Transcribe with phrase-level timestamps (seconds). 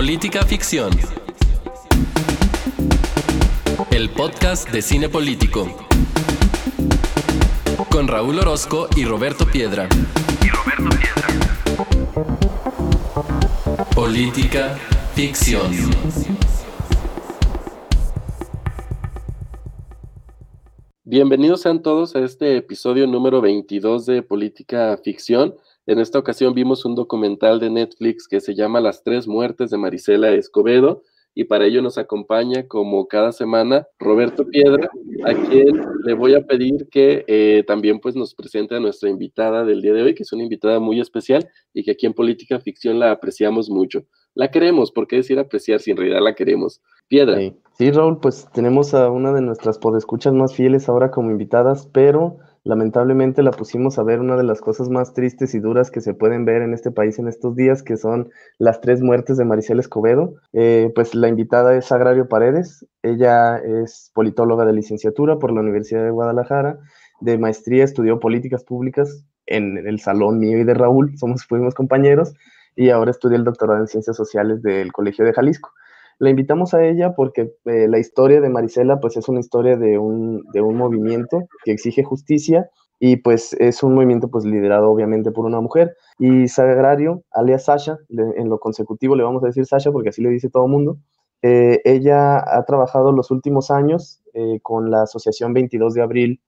[0.00, 0.90] Política Ficción.
[3.90, 5.68] El podcast de cine político.
[7.90, 9.90] Con Raúl Orozco y Roberto Piedra.
[10.42, 11.28] Y Roberto Piedra.
[13.94, 14.78] Política
[15.14, 15.70] Ficción.
[21.04, 25.54] Bienvenidos sean todos a este episodio número 22 de Política Ficción.
[25.90, 29.76] En esta ocasión vimos un documental de Netflix que se llama Las tres muertes de
[29.76, 31.02] Marisela Escobedo
[31.34, 34.88] y para ello nos acompaña como cada semana Roberto Piedra,
[35.24, 39.64] a quien le voy a pedir que eh, también pues nos presente a nuestra invitada
[39.64, 42.60] del día de hoy, que es una invitada muy especial y que aquí en Política
[42.60, 44.06] Ficción la apreciamos mucho.
[44.34, 46.80] La queremos, ¿por qué decir apreciar si en realidad la queremos?
[47.08, 47.36] Piedra.
[47.36, 47.52] Sí,
[47.88, 53.42] Raúl, pues tenemos a una de nuestras podescuchas más fieles ahora como invitadas, pero lamentablemente
[53.42, 56.44] la pusimos a ver una de las cosas más tristes y duras que se pueden
[56.44, 60.34] ver en este país en estos días, que son las tres muertes de Maricel Escobedo.
[60.52, 66.04] Eh, pues la invitada es Agrario Paredes, ella es politóloga de licenciatura por la Universidad
[66.04, 66.78] de Guadalajara,
[67.22, 72.34] de maestría estudió políticas públicas en el salón mío y de Raúl, somos, fuimos compañeros,
[72.76, 75.70] y ahora estudia el doctorado en ciencias sociales del Colegio de Jalisco.
[76.20, 79.96] La invitamos a ella porque eh, la historia de Marisela pues es una historia de
[79.96, 82.68] un, de un movimiento que exige justicia
[82.98, 85.96] y pues es un movimiento pues liderado obviamente por una mujer.
[86.18, 90.28] Y Sagrario, alias Sasha, en lo consecutivo le vamos a decir Sasha porque así le
[90.28, 90.98] dice todo el mundo,
[91.40, 96.40] eh, ella ha trabajado los últimos años eh, con la Asociación 22 de Abril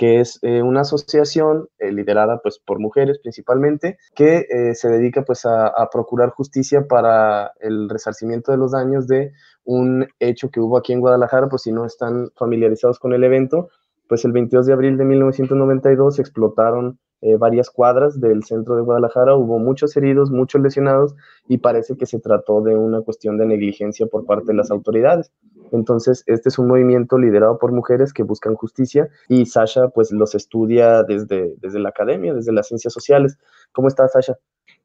[0.00, 5.26] que es eh, una asociación eh, liderada pues por mujeres principalmente, que eh, se dedica
[5.26, 9.32] pues a, procurar justicia para el resarcimiento de los daños de
[9.64, 13.68] un hecho que hubo aquí en Guadalajara, pues si no están familiarizados con el evento,
[14.08, 16.98] pues el 22 de abril de 1992 explotaron
[17.38, 21.14] varias cuadras del centro de Guadalajara, hubo muchos heridos, muchos lesionados
[21.46, 25.30] y parece que se trató de una cuestión de negligencia por parte de las autoridades.
[25.72, 30.34] Entonces, este es un movimiento liderado por mujeres que buscan justicia y Sasha pues los
[30.34, 33.38] estudia desde, desde la academia, desde las ciencias sociales.
[33.72, 34.36] ¿Cómo estás, Sasha?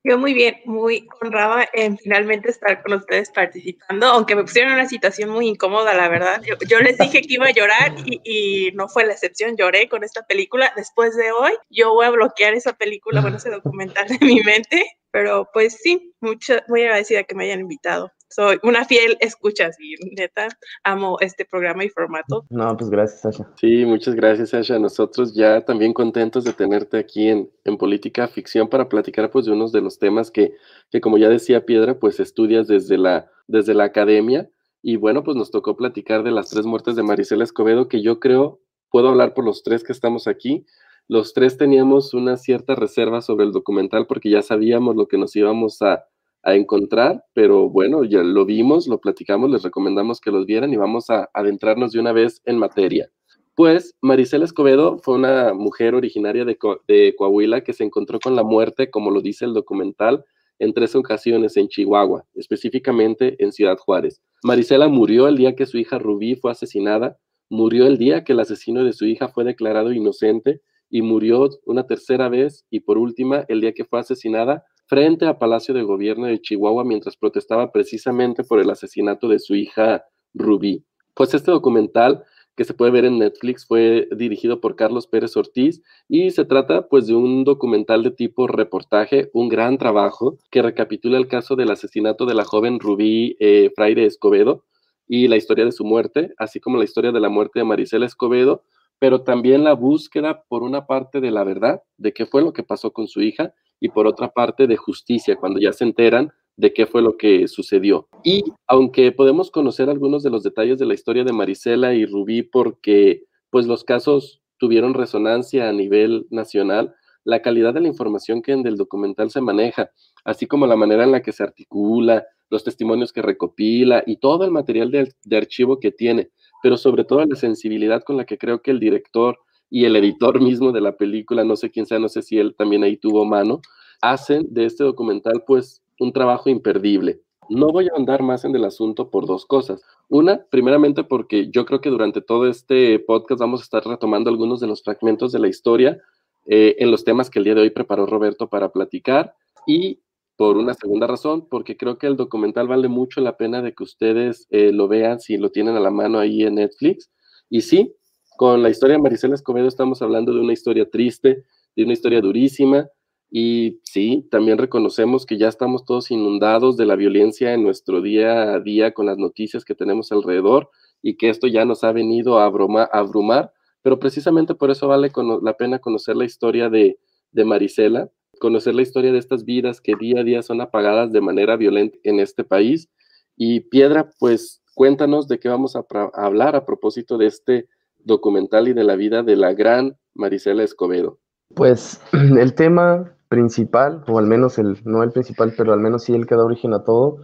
[0.08, 4.80] Yo muy bien, muy honrada en finalmente estar con ustedes participando, aunque me pusieron en
[4.80, 6.44] una situación muy incómoda, la verdad.
[6.68, 10.04] Yo, les dije que iba a llorar y, y, no fue la excepción, lloré con
[10.04, 10.72] esta película.
[10.76, 14.86] Después de hoy, yo voy a bloquear esa película, bueno, ese documental de mi mente,
[15.10, 19.96] pero pues sí, mucho, muy agradecida que me hayan invitado soy una fiel escucha, y
[20.14, 20.50] neta,
[20.84, 22.46] amo este programa y formato.
[22.50, 23.50] No, pues gracias, Sasha.
[23.56, 24.78] Sí, muchas gracias, Sasha.
[24.78, 29.54] Nosotros ya también contentos de tenerte aquí en, en Política Ficción para platicar pues de
[29.54, 30.54] unos de los temas que,
[30.92, 34.50] que, como ya decía Piedra, pues estudias desde la, desde la academia.
[34.82, 38.20] Y bueno, pues nos tocó platicar de las tres muertes de Maricela Escobedo, que yo
[38.20, 38.60] creo,
[38.90, 40.66] puedo hablar por los tres que estamos aquí,
[41.08, 45.36] los tres teníamos una cierta reserva sobre el documental porque ya sabíamos lo que nos
[45.36, 46.06] íbamos a,
[46.46, 50.78] a encontrar, pero bueno, ya lo vimos, lo platicamos, les recomendamos que los vieran y
[50.78, 53.10] vamos a adentrarnos de una vez en materia.
[53.56, 56.58] Pues Maricela Escobedo fue una mujer originaria de,
[56.88, 60.24] de Coahuila que se encontró con la muerte, como lo dice el documental,
[60.60, 64.22] en tres ocasiones en Chihuahua, específicamente en Ciudad Juárez.
[64.44, 67.18] Marisela murió el día que su hija Rubí fue asesinada,
[67.50, 71.88] murió el día que el asesino de su hija fue declarado inocente y murió una
[71.88, 76.28] tercera vez y por última el día que fue asesinada frente a Palacio de Gobierno
[76.28, 80.84] de Chihuahua mientras protestaba precisamente por el asesinato de su hija Rubí.
[81.14, 82.24] Pues este documental
[82.56, 86.88] que se puede ver en Netflix fue dirigido por Carlos Pérez Ortiz y se trata
[86.88, 91.72] pues de un documental de tipo reportaje, un gran trabajo que recapitula el caso del
[91.72, 94.64] asesinato de la joven Rubí eh, Fraire Escobedo
[95.08, 98.06] y la historia de su muerte, así como la historia de la muerte de Marisela
[98.06, 98.64] Escobedo,
[99.00, 102.64] pero también la búsqueda por una parte de la verdad, de qué fue lo que
[102.64, 106.74] pasó con su hija y por otra parte de justicia, cuando ya se enteran de
[106.74, 108.08] qué fue lo que sucedió.
[108.24, 112.44] Y aunque podemos conocer algunos de los detalles de la historia de Marisela y Rubí
[112.44, 118.54] porque pues los casos tuvieron resonancia a nivel nacional, la calidad de la información que
[118.54, 119.90] en el documental se maneja,
[120.24, 124.46] así como la manera en la que se articula, los testimonios que recopila y todo
[124.46, 126.30] el material de, de archivo que tiene,
[126.62, 129.40] pero sobre todo la sensibilidad con la que creo que el director
[129.76, 132.56] y el editor mismo de la película, no sé quién sea, no sé si él
[132.58, 133.60] también ahí tuvo mano,
[134.02, 137.20] hacen de este documental pues un trabajo imperdible.
[137.50, 139.82] No voy a andar más en el asunto por dos cosas.
[140.08, 144.62] Una, primeramente porque yo creo que durante todo este podcast vamos a estar retomando algunos
[144.62, 146.02] de los fragmentos de la historia
[146.46, 149.36] eh, en los temas que el día de hoy preparó Roberto para platicar.
[149.68, 150.00] Y
[150.38, 153.84] por una segunda razón, porque creo que el documental vale mucho la pena de que
[153.84, 157.12] ustedes eh, lo vean si lo tienen a la mano ahí en Netflix.
[157.50, 157.94] Y sí,
[158.38, 161.44] con la historia de Maricela Escobedo estamos hablando de una historia triste,
[161.76, 162.88] de una historia durísima,
[163.30, 168.54] Y sí, también reconocemos que ya estamos todos inundados de la violencia en nuestro día
[168.54, 170.70] a día con las noticias que tenemos alrededor
[171.02, 173.52] y que esto ya nos ha venido a abrumar,
[173.82, 175.12] pero precisamente por eso vale
[175.42, 176.98] la pena conocer la historia de,
[177.32, 178.10] de Marisela,
[178.40, 181.98] conocer la historia de estas vidas que día a día son apagadas de manera violenta
[182.04, 182.90] en este país.
[183.36, 187.68] Y Piedra, pues cuéntanos de qué vamos a, a hablar a propósito de este
[188.06, 191.20] documental y de la vida de la gran Marisela Escobedo.
[191.54, 196.14] Pues el tema principal, o al menos el, no el principal, pero al menos sí
[196.14, 197.18] el que da origen a todo,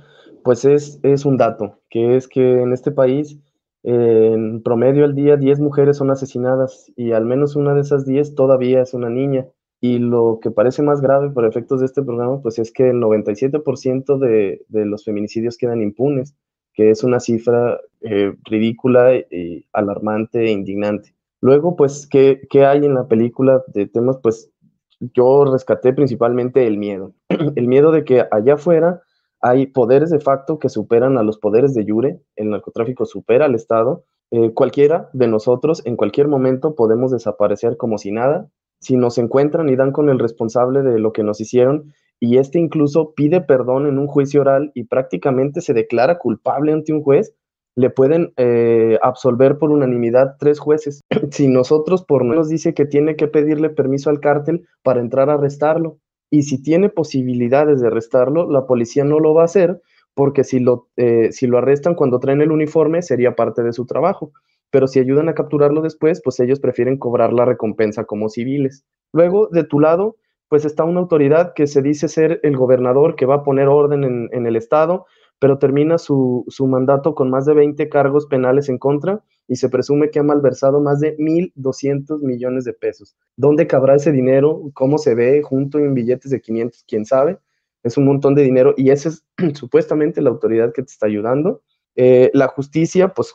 [0.44, 3.40] pues es, es un dato, que es que en este país,
[3.84, 8.36] en promedio al día, 10 mujeres son asesinadas y al menos una de esas 10
[8.36, 9.48] todavía es una niña.
[9.84, 12.98] Y lo que parece más grave por efectos de este programa, pues es que el
[12.98, 16.36] 97% de, de los feminicidios quedan impunes,
[16.74, 21.14] que es una cifra eh, ridícula, y alarmante e indignante.
[21.42, 24.18] Luego, pues, ¿qué, ¿qué, hay en la película de temas?
[24.22, 24.52] Pues
[25.00, 27.14] yo rescaté principalmente el miedo.
[27.56, 29.02] el miedo de que allá afuera
[29.42, 33.56] hay poderes de facto que superan a los poderes de jure, el narcotráfico supera al
[33.56, 34.06] Estado.
[34.30, 38.48] Eh, cualquiera de nosotros en cualquier momento podemos desaparecer como si nada.
[38.80, 42.60] Si nos encuentran y dan con el responsable de lo que nos hicieron, y este
[42.60, 47.34] incluso pide perdón en un juicio oral y prácticamente se declara culpable ante un juez,
[47.76, 51.02] le pueden eh, absolver por unanimidad tres jueces.
[51.32, 55.34] si nosotros por nos dice que tiene que pedirle permiso al cártel para entrar a
[55.34, 55.98] arrestarlo.
[56.30, 59.82] Y si tiene posibilidades de arrestarlo, la policía no lo va a hacer
[60.14, 63.88] porque si lo, eh, si lo arrestan cuando traen el uniforme sería parte de su
[63.88, 64.32] trabajo.
[64.70, 68.86] Pero si ayudan a capturarlo después, pues ellos prefieren cobrar la recompensa como civiles.
[69.12, 70.18] Luego, de tu lado,
[70.52, 74.30] pues está una autoridad que se dice ser el gobernador que va a poner orden
[74.34, 75.06] en, el Estado,
[75.40, 80.10] pero termina su, mandato con más de 20 cargos penales en contra y se presume
[80.10, 83.16] que ha malversado más de 1.200 millones de pesos.
[83.38, 84.70] ¿Dónde cabrá ese dinero?
[84.74, 86.84] ¿Cómo se ve junto en billetes de 500?
[86.86, 87.40] ¿Quién sabe?
[87.82, 89.24] Es un montón de dinero y esa es
[89.58, 91.62] supuestamente la autoridad que te está ayudando.
[91.96, 93.34] Eh, la justicia, pues,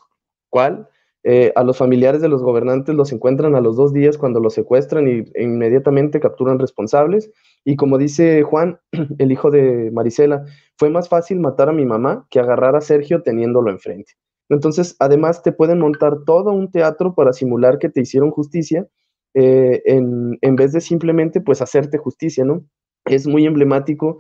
[0.51, 0.87] ¿cuál?
[1.29, 4.55] Eh, a los familiares de los gobernantes los encuentran a los dos días cuando los
[4.55, 7.33] secuestran y, e inmediatamente capturan responsables.
[7.65, 8.79] Y como dice Juan,
[9.19, 10.45] el hijo de Marisela,
[10.77, 14.13] fue más fácil matar a mi mamá que agarrar a Sergio teniéndolo enfrente.
[14.49, 18.87] Entonces, además, te pueden montar todo un teatro para simular que te hicieron justicia
[19.35, 22.65] eh, en, en, vez de simplemente, pues, hacerte justicia, ¿no?
[23.05, 24.19] Es muy emblemático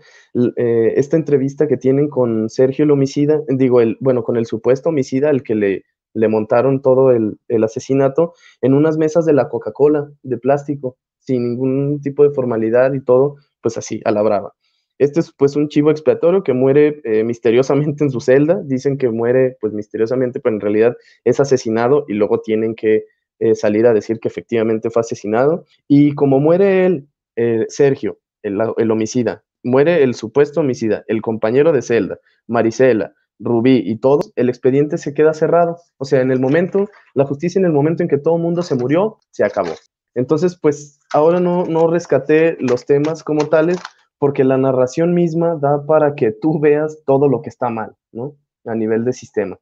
[0.57, 4.89] eh, esta entrevista que tienen con Sergio el homicida, digo, el, bueno, con el supuesto
[4.89, 5.85] homicida, el que le,
[6.17, 8.33] le montaron todo el, asesinato
[8.63, 13.37] en unas mesas de la Coca-Cola de plástico, sin ningún tipo de formalidad y todo,
[13.61, 14.55] pues así, a la brava.
[14.99, 18.63] Este es pues un chivo expiatorio que muere eh, misteriosamente en su celda.
[18.65, 23.05] Dicen que muere pues misteriosamente, pero en realidad es asesinado y luego tienen que
[23.39, 25.67] eh, salir a decir que efectivamente fue asesinado.
[25.87, 31.73] Y como muere él, eh, Sergio, el, el, homicida, muere el supuesto homicida, el compañero
[31.73, 35.79] de celda, Marisela, Rubí y todos, el expediente se queda cerrado.
[35.99, 38.63] O sea, en el momento, la justicia en el momento en que todo el mundo
[38.63, 39.73] se murió, se acabó.
[40.15, 43.79] Entonces, pues ahora no, no rescaté los temas como tales,
[44.19, 48.35] porque la narración misma da para que tú veas todo lo que está mal, ¿no?
[48.65, 49.59] A nivel de sistema.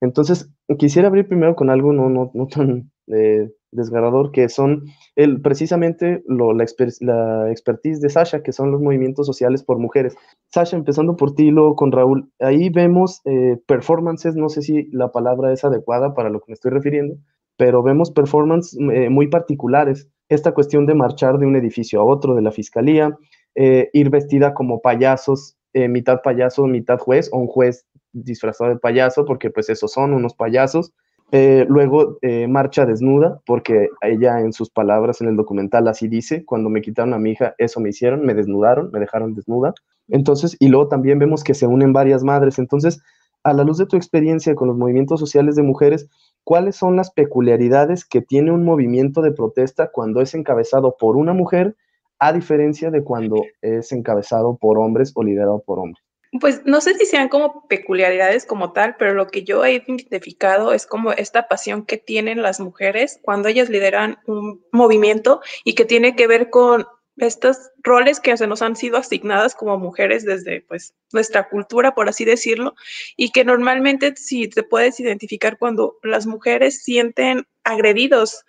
[0.00, 4.84] Entonces, quisiera abrir primero con algo no, no, no tan eh, desgarrador, que son
[5.16, 6.64] el, precisamente la,
[7.00, 10.16] la, expertise de Sasha, que son los movimientos sociales por mujeres.
[10.52, 15.12] Sasha, empezando por ti, luego con Raúl, ahí vemos eh, performances, no sé si la
[15.12, 17.16] palabra es adecuada para lo que me estoy refiriendo,
[17.56, 20.08] pero vemos performances eh, muy particulares.
[20.28, 23.16] Esta cuestión de marchar de un edificio a otro, de la fiscalía,
[23.54, 28.78] eh, ir vestida como payasos, eh, mitad payaso, mitad juez, o un juez disfrazado de
[28.78, 30.92] payaso, porque pues esos son unos payasos.
[31.32, 36.70] Eh, luego marcha desnuda, porque ella en sus palabras en el documental así dice, cuando
[36.70, 39.74] me quitaron a mi hija, eso me hicieron, me desnudaron, me dejaron desnuda.
[40.08, 42.58] Entonces, y luego también vemos que se unen varias madres.
[42.58, 43.02] Entonces,
[43.42, 46.08] a la luz de tu experiencia con los movimientos sociales de mujeres,
[46.44, 51.32] ¿cuáles son las peculiaridades que tiene un movimiento de protesta cuando es encabezado por una
[51.32, 51.74] mujer
[52.18, 56.03] a diferencia de cuando es encabezado por hombres o liderado por hombres.
[56.40, 60.72] Pues no sé si sean como peculiaridades como tal, pero lo que yo he identificado
[60.72, 65.84] es como esta pasión que tienen las mujeres cuando ellas lideran un movimiento y que
[65.84, 66.86] tiene que ver con
[67.16, 72.08] estos roles que se nos han sido asignadas como mujeres desde pues nuestra cultura, por
[72.08, 72.74] así decirlo,
[73.16, 78.44] y que normalmente si te puedes identificar cuando las mujeres sienten agredidos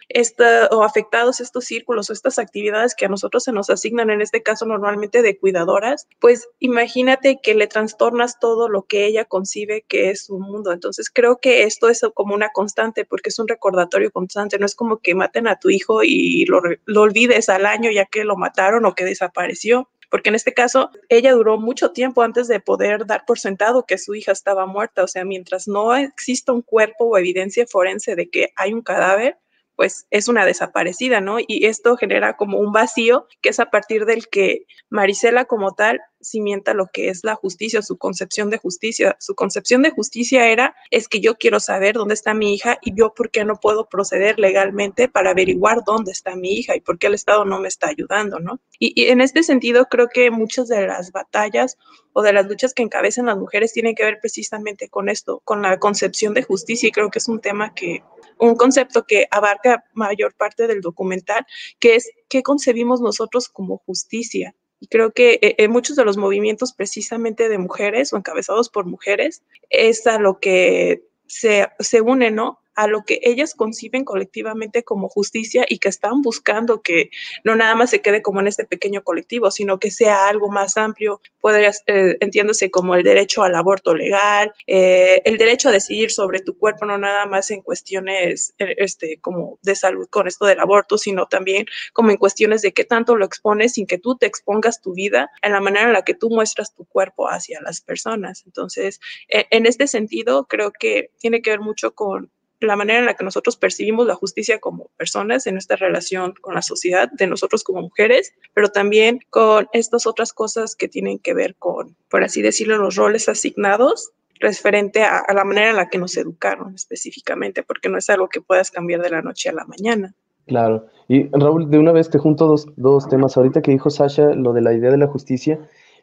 [0.72, 4.44] o afectados estos círculos o estas actividades que a nosotros se nos asignan, en este
[4.44, 10.10] caso normalmente de cuidadoras, pues imagínate que le trastornas todo lo que ella concibe que
[10.10, 10.72] es su mundo.
[10.72, 14.76] Entonces creo que esto es como una constante porque es un recordatorio constante, no es
[14.76, 18.36] como que maten a tu hijo y lo, lo olvides al año ya que lo
[18.36, 23.06] mataron o que desapareció porque en este caso ella duró mucho tiempo antes de poder
[23.06, 27.06] dar por sentado que su hija estaba muerta, o sea, mientras no exista un cuerpo
[27.06, 29.38] o evidencia forense de que hay un cadáver,
[29.76, 31.38] pues es una desaparecida, ¿no?
[31.40, 36.02] Y esto genera como un vacío que es a partir del que Marisela como tal
[36.22, 39.16] cimienta lo que es la justicia, su concepción de justicia.
[39.20, 42.94] Su concepción de justicia era, es que yo quiero saber dónde está mi hija y
[42.96, 46.98] yo por qué no puedo proceder legalmente para averiguar dónde está mi hija y por
[46.98, 48.60] qué el Estado no me está ayudando, ¿no?
[48.80, 51.78] Y, en este sentido creo que muchas de las batallas
[52.14, 55.62] o de las luchas que encabezan las mujeres tienen que ver precisamente con esto, con
[55.62, 58.04] la concepción de justicia y creo que es un tema que
[58.38, 61.46] un concepto que abarca mayor parte del documental,
[61.80, 64.56] que es qué concebimos nosotros como justicia.
[64.80, 68.70] Y creo que en eh, eh, muchos de los movimientos precisamente de mujeres o encabezados
[68.70, 72.60] por mujeres es a lo que se, se une, ¿no?
[72.76, 77.10] A lo que ellas conciben colectivamente como justicia y que están buscando que
[77.44, 80.78] no nada más se quede como en este pequeño colectivo, sino que sea algo más
[80.78, 86.12] amplio, podría, eh, entiéndose como el derecho al aborto legal, eh, el derecho a decidir
[86.12, 90.46] sobre tu cuerpo, no nada más en cuestiones eh, este, como de salud con esto
[90.46, 94.18] del aborto, sino también como en cuestiones de qué tanto lo expones sin que tú
[94.18, 97.62] te expongas tu vida en la manera en la que tú muestras tu cuerpo hacia
[97.62, 98.44] las personas.
[98.46, 103.06] Entonces, e, en este sentido, creo que tiene que ver mucho con la manera en
[103.06, 107.28] la que nosotros percibimos la justicia como personas en nuestra relación con la sociedad, de
[107.28, 112.24] nosotros como mujeres, pero también con estas otras cosas que tienen que ver con, por
[112.24, 117.64] así decirlo, los roles asignados referente a, la manera en la que nos educaron específicamente,
[117.64, 120.14] porque no es algo que puedas cambiar de la noche a la mañana.
[120.46, 120.88] Claro.
[121.08, 123.38] Y Raúl, de una vez te junto dos, dos temas.
[123.38, 125.60] Ahorita que dijo Sasha lo de la idea de la justicia,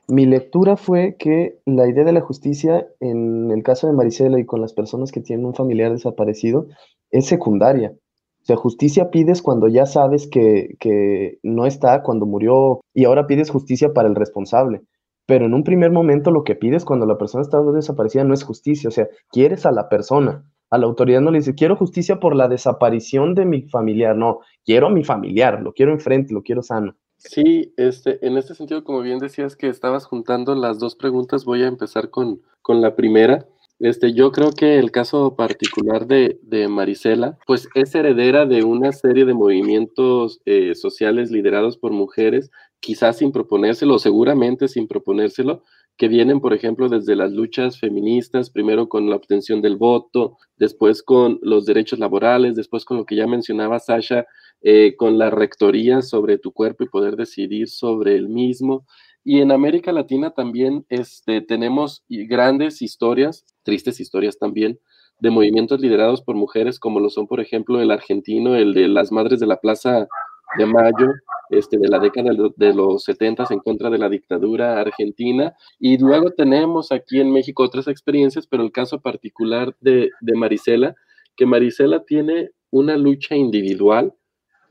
[0.08, 4.46] mi lectura fue que la idea de la justicia en el caso de Marisela y
[4.46, 6.66] con las personas que tienen un familiar desaparecido
[7.10, 7.92] es secundaria.
[8.42, 13.28] O sea, justicia pides cuando ya sabes que, que no está, cuando murió, y ahora
[13.28, 14.82] pides justicia para el responsable.
[15.26, 18.42] Pero en un primer momento lo que pides cuando la persona está desaparecida no es
[18.42, 20.44] justicia, o sea, quieres a la persona.
[20.70, 24.40] A la autoridad no le dice, quiero justicia por la desaparición de mi familiar, no,
[24.64, 26.96] quiero a mi familiar, lo quiero enfrente, lo quiero sano.
[27.24, 31.62] Sí, este, en este sentido, como bien decías que estabas juntando las dos preguntas, voy
[31.62, 33.46] a empezar con, con la primera.
[33.78, 38.92] Este, yo creo que el caso particular de, de Marisela, pues es heredera de una
[38.92, 42.50] serie de movimientos eh, sociales liderados por mujeres,
[42.80, 45.62] quizás sin proponérselo, seguramente sin proponérselo,
[45.96, 51.02] que vienen, por ejemplo, desde las luchas feministas, primero con la obtención del voto, después
[51.02, 54.26] con los derechos laborales, después con lo que ya mencionaba Sasha,
[54.62, 58.86] eh, con la rectoría sobre tu cuerpo y poder decidir sobre el mismo.
[59.24, 64.80] Y en América Latina también este, tenemos grandes historias, tristes historias también,
[65.20, 69.12] de movimientos liderados por mujeres, como lo son, por ejemplo, el argentino, el de las
[69.12, 70.08] Madres de la Plaza
[70.58, 71.12] de Mayo,
[71.50, 75.54] este, de la década de los 70 en contra de la dictadura argentina.
[75.78, 80.94] Y luego tenemos aquí en México otras experiencias, pero el caso particular de, de Marisela,
[81.36, 84.14] que Marisela tiene una lucha individual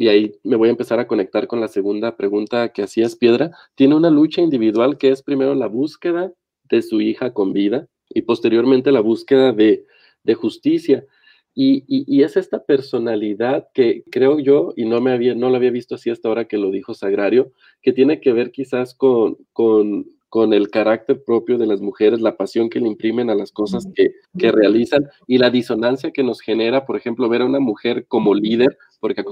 [0.01, 3.51] y ahí me voy a empezar a conectar con la segunda pregunta que hacías, Piedra,
[3.75, 6.33] tiene una lucha individual que es primero la búsqueda
[6.63, 9.85] de su hija con vida y posteriormente la búsqueda de,
[10.33, 11.05] justicia.
[11.53, 15.95] Y, es esta personalidad que creo yo, y no, me había, no lo había visto
[15.95, 20.53] así hasta ahora que lo dijo Sagrario, que tiene que ver quizás con, con con
[20.53, 24.13] el carácter propio de las mujeres, la pasión que le imprimen a las cosas que,
[24.33, 28.77] realizan y la disonancia que nos genera, por ejemplo, ver a una mujer como líder,
[29.01, 29.25] porque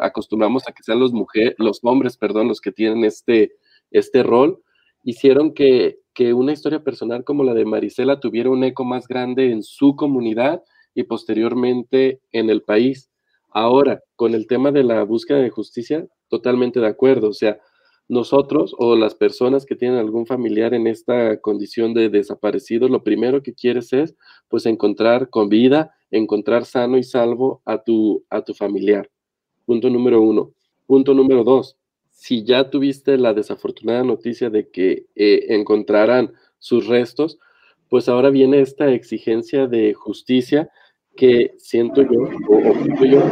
[0.00, 3.56] acostumbramos a que sean los, mujeres, los hombres perdón, los que tienen este,
[3.90, 4.62] este rol,
[5.02, 9.50] hicieron que, que una historia personal como la de Marisela tuviera un eco más grande
[9.50, 10.62] en su comunidad
[10.94, 13.10] y posteriormente en el país.
[13.50, 17.28] Ahora, con el tema de la búsqueda de justicia, totalmente de acuerdo.
[17.28, 17.58] O sea,
[18.08, 23.42] nosotros o las personas que tienen algún familiar en esta condición de desaparecido, lo primero
[23.42, 24.14] que quieres es
[24.48, 29.10] pues encontrar con vida, encontrar sano y salvo a tu, a tu familiar.
[29.64, 30.52] Punto número uno.
[30.86, 31.78] Punto número dos.
[32.10, 37.38] Si ya tuviste la desafortunada noticia de que eh, encontraran sus restos,
[37.88, 40.70] pues ahora viene esta exigencia de justicia
[41.16, 43.22] que siento yo, o, o yo,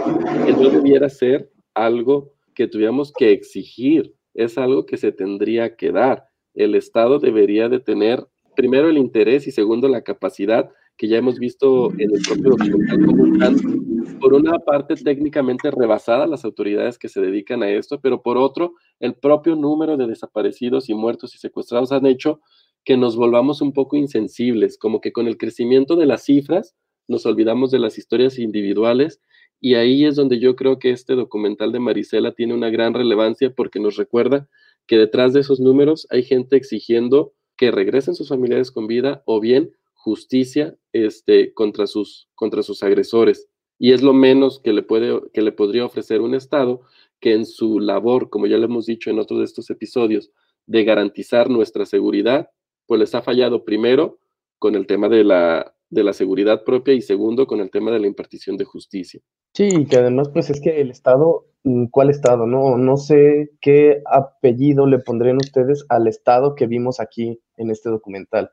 [0.46, 5.92] que no debiera ser algo que tuviéramos que exigir es algo que se tendría que
[5.92, 6.24] dar.
[6.54, 11.38] El Estado debería de tener primero el interés y segundo la capacidad que ya hemos
[11.38, 17.20] visto en el propio documental como por una parte técnicamente rebasada las autoridades que se
[17.20, 21.90] dedican a esto, pero por otro, el propio número de desaparecidos y muertos y secuestrados
[21.90, 22.40] han hecho
[22.84, 26.76] que nos volvamos un poco insensibles, como que con el crecimiento de las cifras
[27.08, 29.20] nos olvidamos de las historias individuales
[29.60, 33.54] y ahí es donde yo creo que este documental de Marisela tiene una gran relevancia
[33.54, 34.48] porque nos recuerda
[34.86, 39.38] que detrás de esos números hay gente exigiendo que regresen sus familiares con vida o
[39.38, 43.48] bien justicia este, contra, sus, contra sus agresores.
[43.78, 46.80] Y es lo menos que le, puede, que le podría ofrecer un Estado
[47.20, 50.32] que en su labor, como ya lo hemos dicho en otro de estos episodios,
[50.66, 52.50] de garantizar nuestra seguridad,
[52.86, 54.18] pues les ha fallado primero
[54.58, 58.00] con el tema de la, de la seguridad propia y segundo con el tema de
[58.00, 59.20] la impartición de justicia.
[59.54, 62.46] Sí, que además pues es que el Estado, mm, ¿cuál Estado?
[62.46, 67.90] No, no sé qué apellido le pondrían ustedes al Estado que vimos aquí en este
[67.90, 68.50] documental,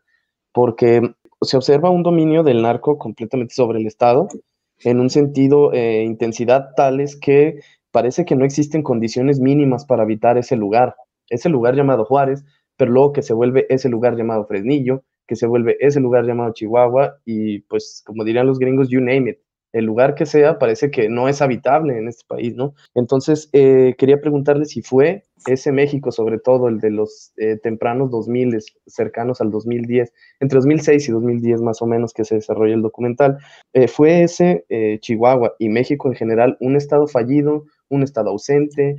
[0.52, 4.28] porque se observa un dominio del narco completamente sobre el Estado,
[4.84, 10.38] en un sentido, eh, intensidad tales que parece que no existen condiciones mínimas para habitar
[10.38, 10.96] ese lugar,
[11.30, 12.44] ese lugar llamado Juárez,
[12.76, 16.54] pero luego que se vuelve ese lugar llamado Fresnillo, que se vuelve ese lugar llamado
[16.54, 19.38] Chihuahua y pues como dirían los gringos, you name it.
[19.72, 22.74] El lugar que sea parece que no es habitable en este país, ¿no?
[22.96, 28.10] Entonces, eh, quería preguntarle si fue ese México, sobre todo el de los eh, tempranos
[28.10, 28.58] 2000,
[28.88, 33.38] cercanos al 2010, entre 2006 y 2010 más o menos que se desarrolla el documental,
[33.74, 34.66] eh, ¿fue ese
[35.02, 38.96] Chihuahua y México en general un estado fallido, un estado ausente?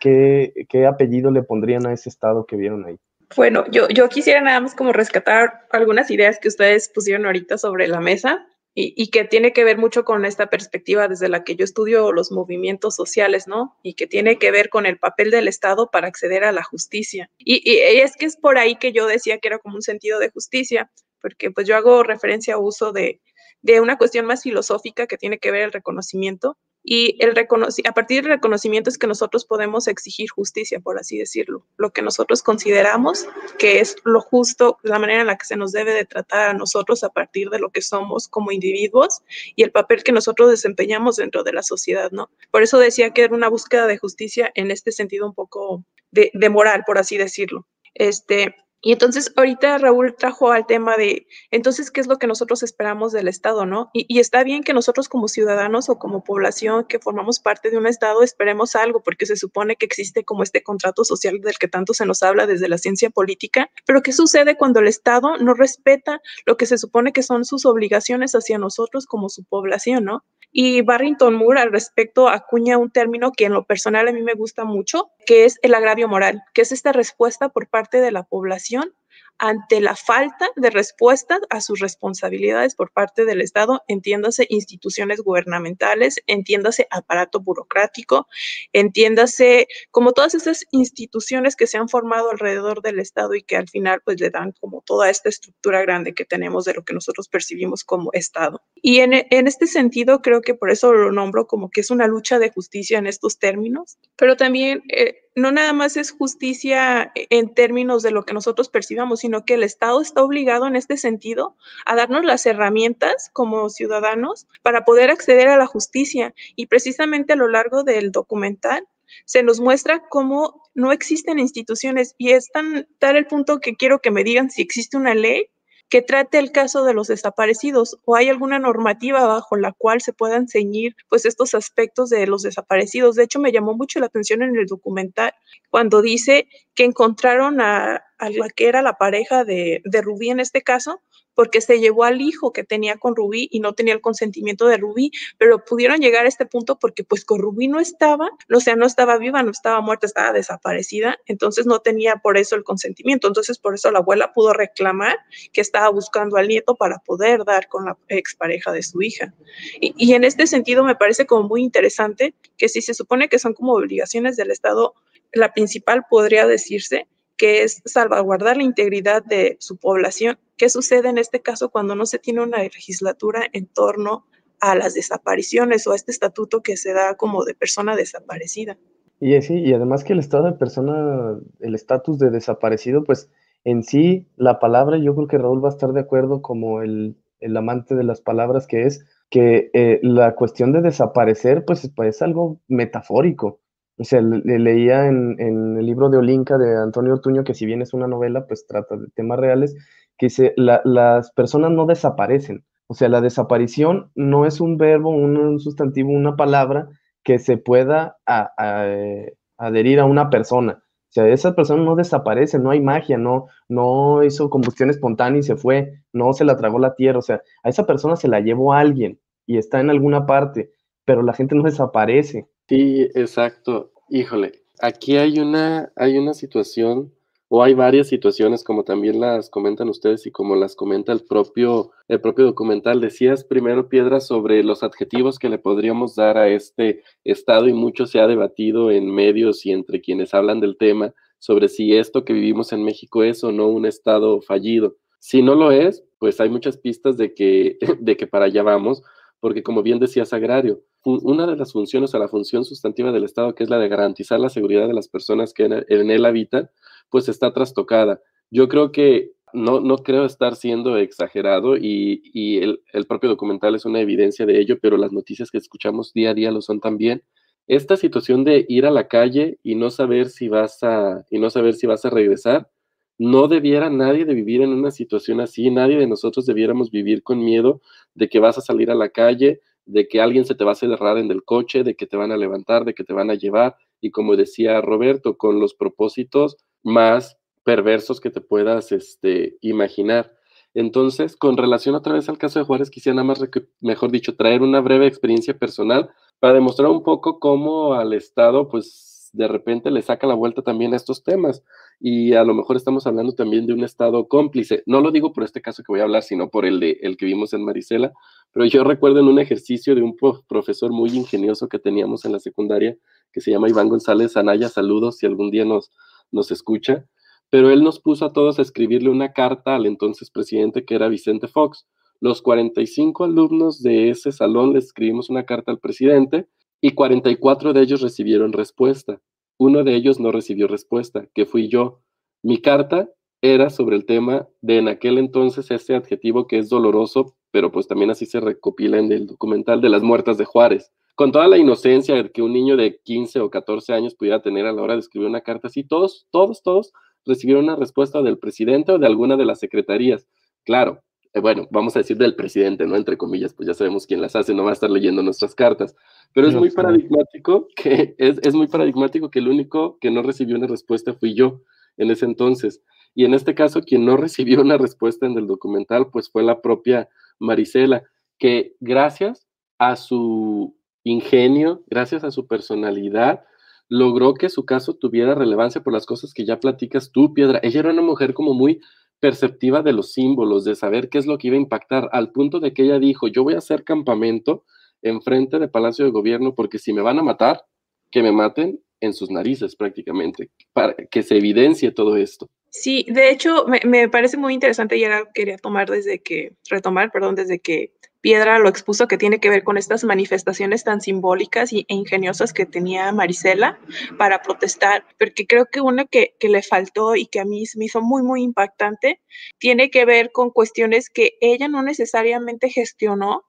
[0.00, 2.98] ¿qué, qué apellido le pondrían a ese estado que vieron ahí?
[3.36, 7.86] Bueno, yo, yo quisiera nada más como rescatar algunas ideas que ustedes pusieron ahorita sobre
[7.86, 11.56] la mesa y, y, que tiene que ver mucho con esta perspectiva desde la que
[11.56, 13.76] yo estudio los movimientos sociales, ¿no?
[13.82, 17.28] Y que tiene que ver con el papel del Estado para acceder a la justicia.
[17.38, 20.18] Y, y es que es por ahí que yo decía que era como un sentido
[20.20, 23.20] de justicia, porque pues yo hago referencia a uso de,
[23.62, 26.56] de una cuestión más filosófica que tiene que ver el reconocimiento
[26.90, 31.66] y el a partir del reconocimiento es que nosotros podemos exigir justicia, por así decirlo,
[31.76, 33.28] lo que nosotros consideramos
[33.58, 36.54] que es lo justo, la manera en la que se nos debe de tratar a
[36.54, 39.20] nosotros a partir de lo que somos como individuos
[39.54, 42.30] y el papel que nosotros desempeñamos dentro de la sociedad, ¿no?
[42.50, 46.30] Por eso decía que era una búsqueda de justicia en este sentido un poco de,
[46.32, 47.66] de moral, por así decirlo.
[47.92, 52.62] Este, y entonces ahorita Raúl trajo al tema de, entonces, ¿qué es lo que nosotros
[52.62, 53.90] esperamos del Estado, no?
[53.92, 57.86] Y, está bien que nosotros como ciudadanos o como población que formamos parte de un
[57.86, 61.92] Estado esperemos algo, porque se supone que existe como este contrato social del que tanto
[61.92, 66.20] se nos habla desde la ciencia política, pero ¿qué sucede cuando el Estado no respeta
[66.46, 70.24] lo que se supone que son sus obligaciones hacia nosotros como su población, no?
[70.50, 74.34] Y Barrington Moore al respecto acuña un término que en lo personal a mí me
[74.34, 78.24] gusta mucho, que es el agravio moral, que es esta respuesta por parte de la
[78.24, 78.94] población
[79.38, 86.20] ante la falta de respuesta a sus responsabilidades por parte del Estado, entiéndase instituciones gubernamentales,
[86.26, 88.26] entiéndase aparato burocrático,
[88.72, 93.68] entiéndase como todas esas instituciones que se han formado alrededor del Estado y que al
[93.68, 97.28] final pues le dan como toda esta estructura grande que tenemos de lo que nosotros
[97.28, 98.60] percibimos como Estado.
[98.82, 102.06] Y en, en este sentido creo que por eso lo nombro como que es una
[102.06, 104.82] lucha de justicia en estos términos, pero también...
[104.88, 109.54] Eh, no nada más es justicia en términos de lo que nosotros percibamos, sino que
[109.54, 115.10] el Estado está obligado en este sentido a darnos las herramientas como ciudadanos para poder
[115.10, 116.34] acceder a la justicia.
[116.56, 118.86] Y precisamente a lo largo del documental
[119.24, 124.10] se nos muestra cómo no existen instituciones y es tal el punto que quiero que
[124.10, 125.48] me digan si existe una ley
[125.88, 130.12] que trate el caso de los desaparecidos o hay alguna normativa bajo la cual se
[130.12, 133.16] puedan ceñir pues estos aspectos de los desaparecidos.
[133.16, 135.32] De hecho, me llamó mucho la atención en el documental
[135.70, 140.40] cuando dice que encontraron a, a la que era la pareja de, de Rubí en
[140.40, 141.00] este caso,
[141.38, 144.76] porque se llevó al hijo que tenía con Rubí y no tenía el consentimiento de
[144.76, 148.74] Rubí, pero pudieron llegar a este punto porque pues con Rubí no estaba, o sea,
[148.74, 153.28] no estaba viva, no estaba muerta, estaba desaparecida, entonces no tenía por eso el consentimiento,
[153.28, 155.16] entonces por eso la abuela pudo reclamar
[155.52, 159.32] que estaba buscando al nieto para poder dar con la expareja de su hija.
[159.80, 163.38] Y, y en este sentido me parece como muy interesante que si se supone que
[163.38, 164.94] son como obligaciones del Estado,
[165.32, 167.06] la principal podría decirse
[167.38, 170.38] que es salvaguardar la integridad de su población.
[170.56, 174.26] ¿Qué sucede en este caso cuando no se tiene una legislatura en torno
[174.60, 178.76] a las desapariciones o a este estatuto que se da como de persona desaparecida?
[179.20, 183.30] Y sí, y además que el estado de persona, el estatus de desaparecido, pues
[183.64, 187.16] en sí la palabra, yo creo que Raúl va a estar de acuerdo como el,
[187.40, 192.16] el amante de las palabras que es que eh, la cuestión de desaparecer, pues, pues
[192.16, 193.60] es algo metafórico.
[193.98, 197.82] O sea, le, leía en, el libro de Olinka de Antonio Ortuño, que si bien
[197.82, 199.76] es una novela, pues trata de temas reales,
[200.16, 202.64] que se, las personas no desaparecen.
[202.86, 206.88] O sea, la desaparición no es un verbo, un, sustantivo, una palabra
[207.22, 208.16] que se pueda
[208.58, 210.82] eh, adherir a una persona.
[211.08, 215.42] O sea, esa persona no desaparece, no hay magia, no, no hizo combustión espontánea y
[215.42, 217.18] se fue, no se la tragó la tierra.
[217.18, 220.70] O sea, a esa persona se la llevó alguien y está en alguna parte,
[221.04, 222.48] pero la gente no desaparece.
[222.68, 223.92] Sí, exacto.
[224.10, 227.12] Híjole, aquí hay una, hay una situación
[227.48, 231.92] o hay varias situaciones como también las comentan ustedes y como las comenta el propio,
[232.08, 233.00] el propio documental.
[233.00, 238.06] Decías primero, Piedra, sobre los adjetivos que le podríamos dar a este estado y mucho
[238.06, 242.34] se ha debatido en medios y entre quienes hablan del tema sobre si esto que
[242.34, 244.96] vivimos en México es o no un estado fallido.
[245.20, 249.02] Si no lo es, pues hay muchas pistas de que, de que para allá vamos,
[249.40, 250.82] porque como bien decías, Agrario,
[251.16, 254.40] una de las funciones o la función sustantiva del Estado, que es la de garantizar
[254.40, 256.70] la seguridad de las personas que en él habitan,
[257.10, 258.20] pues está trastocada.
[258.50, 263.84] Yo creo que no, no creo estar siendo exagerado y, el, el, propio documental es
[263.84, 267.22] una evidencia de ello, pero las noticias que escuchamos día a día lo son también.
[267.66, 271.50] Esta situación de ir a la calle y no saber si vas a, y no
[271.50, 272.70] saber si vas a regresar,
[273.18, 277.44] no debiera nadie de vivir en una situación así, nadie de nosotros debiéramos vivir con
[277.44, 277.80] miedo
[278.14, 280.74] de que vas a salir a la calle, de que alguien se te va a
[280.74, 283.34] cerrar en el coche, de que te van a levantar, de que te van a
[283.34, 290.32] llevar, y como decía Roberto, con los propósitos más perversos que te puedas este, imaginar.
[290.74, 293.40] Entonces, con relación otra vez al caso de Juárez, quisiera nada más,
[293.80, 299.30] mejor dicho, traer una breve experiencia personal para demostrar un poco cómo al Estado, pues,
[299.32, 301.62] de repente le saca la vuelta también a estos temas.
[302.00, 304.82] Y a lo mejor estamos hablando también de un Estado cómplice.
[304.86, 307.16] No lo digo por este caso que voy a hablar, sino por el, de, el
[307.16, 308.12] que vimos en Marisela.
[308.52, 312.38] Pero yo recuerdo en un ejercicio de un profesor muy ingenioso que teníamos en la
[312.38, 312.96] secundaria,
[313.32, 314.68] que se llama Iván González Anaya.
[314.68, 315.90] Saludos si algún día nos,
[316.30, 317.04] nos escucha,
[317.50, 321.08] pero él nos puso a todos a escribirle una carta al entonces presidente que era
[321.08, 321.86] Vicente Fox.
[322.20, 326.46] Los 45 alumnos de ese salón le escribimos una carta al presidente
[326.80, 329.20] y 44 de ellos recibieron respuesta.
[329.58, 332.00] Uno de ellos no recibió respuesta, que fui yo.
[332.42, 333.10] Mi carta
[333.42, 337.86] era sobre el tema de en aquel entonces ese adjetivo que es doloroso, pero pues
[337.86, 341.58] también así se recopila en el documental de las muertas de Juárez con toda la
[341.58, 345.00] inocencia que un niño de 15 o 14 años pudiera tener a la hora de
[345.00, 346.92] escribir una carta así, todos, todos, todos
[347.26, 350.28] recibieron una respuesta del presidente o de alguna de las secretarías.
[350.64, 351.02] Claro,
[351.34, 352.96] bueno, vamos a decir del presidente, ¿no?
[352.96, 355.94] Entre comillas, pues ya sabemos quién las hace, no va a estar leyendo nuestras cartas.
[356.32, 360.56] Pero es muy paradigmático que, es, es muy paradigmático que el único que no recibió
[360.56, 361.62] una respuesta fui yo
[361.96, 362.82] en ese entonces.
[363.14, 366.60] Y en este caso, quien no recibió una respuesta en el documental, pues fue la
[366.60, 368.02] propia Marisela,
[368.38, 369.46] que gracias
[369.78, 373.44] a su ingenio, gracias a su personalidad,
[373.88, 377.60] logró que su caso tuviera relevancia por las cosas que ya platicas tú, Piedra.
[377.62, 378.80] Ella era una mujer como muy
[379.20, 382.60] perceptiva de los símbolos, de saber qué es lo que iba a impactar, al punto
[382.60, 384.64] de que ella dijo, yo voy a hacer campamento
[385.02, 387.64] enfrente del Palacio de Gobierno porque si me van a matar,
[388.10, 392.48] que me maten en sus narices prácticamente, para que se evidencie todo esto.
[392.70, 397.10] Sí, de hecho, me, me parece muy interesante y ahora quería tomar desde que, retomar,
[397.10, 401.72] perdón, desde que Piedra lo expuso que tiene que ver con estas manifestaciones tan simbólicas
[401.72, 403.78] e ingeniosas que tenía Marisela
[404.18, 407.84] para protestar, porque creo que una que, que, le faltó y que a mí me
[407.84, 409.20] hizo muy, muy impactante,
[409.58, 413.44] tiene que ver con cuestiones que ella no necesariamente gestionó,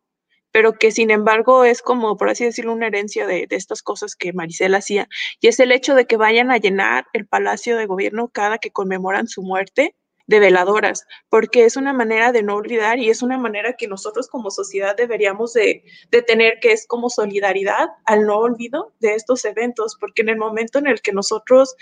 [0.52, 4.16] pero que sin embargo es como, por así decirlo, una herencia de, de, estas cosas
[4.16, 5.08] que Marisela hacía,
[5.42, 8.72] y es el hecho de que vayan a llenar el Palacio de Gobierno cada que
[8.72, 9.96] conmemoran su muerte
[10.30, 14.28] de veladoras, porque es una manera de no olvidar y es una manera que nosotros
[14.28, 15.84] como sociedad deberíamos de,
[16.28, 20.78] tener, que es como solidaridad al no olvido de estos eventos, porque en el momento
[20.78, 21.76] en el que nosotros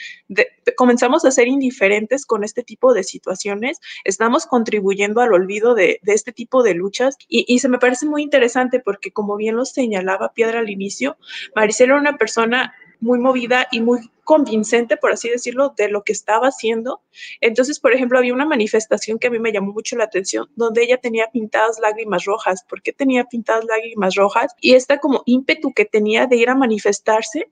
[0.78, 6.32] comenzamos a ser indiferentes con este tipo de situaciones, estamos contribuyendo al olvido de, este
[6.32, 7.18] tipo de luchas.
[7.28, 11.18] Y, y, se me parece muy interesante porque como bien lo señalaba Piedra al inicio,
[11.54, 16.12] Maricela era una persona muy movida y muy convincente, por así decirlo, de lo que
[16.12, 17.02] estaba haciendo.
[17.40, 20.84] Entonces, por ejemplo, había una manifestación que a mí me llamó mucho la atención, donde
[20.84, 22.66] ella tenía pintadas lágrimas rojas.
[22.68, 24.54] ¿Por qué tenía pintadas lágrimas rojas?
[24.60, 27.50] Y esta como ímpetu que tenía de ir a manifestarse,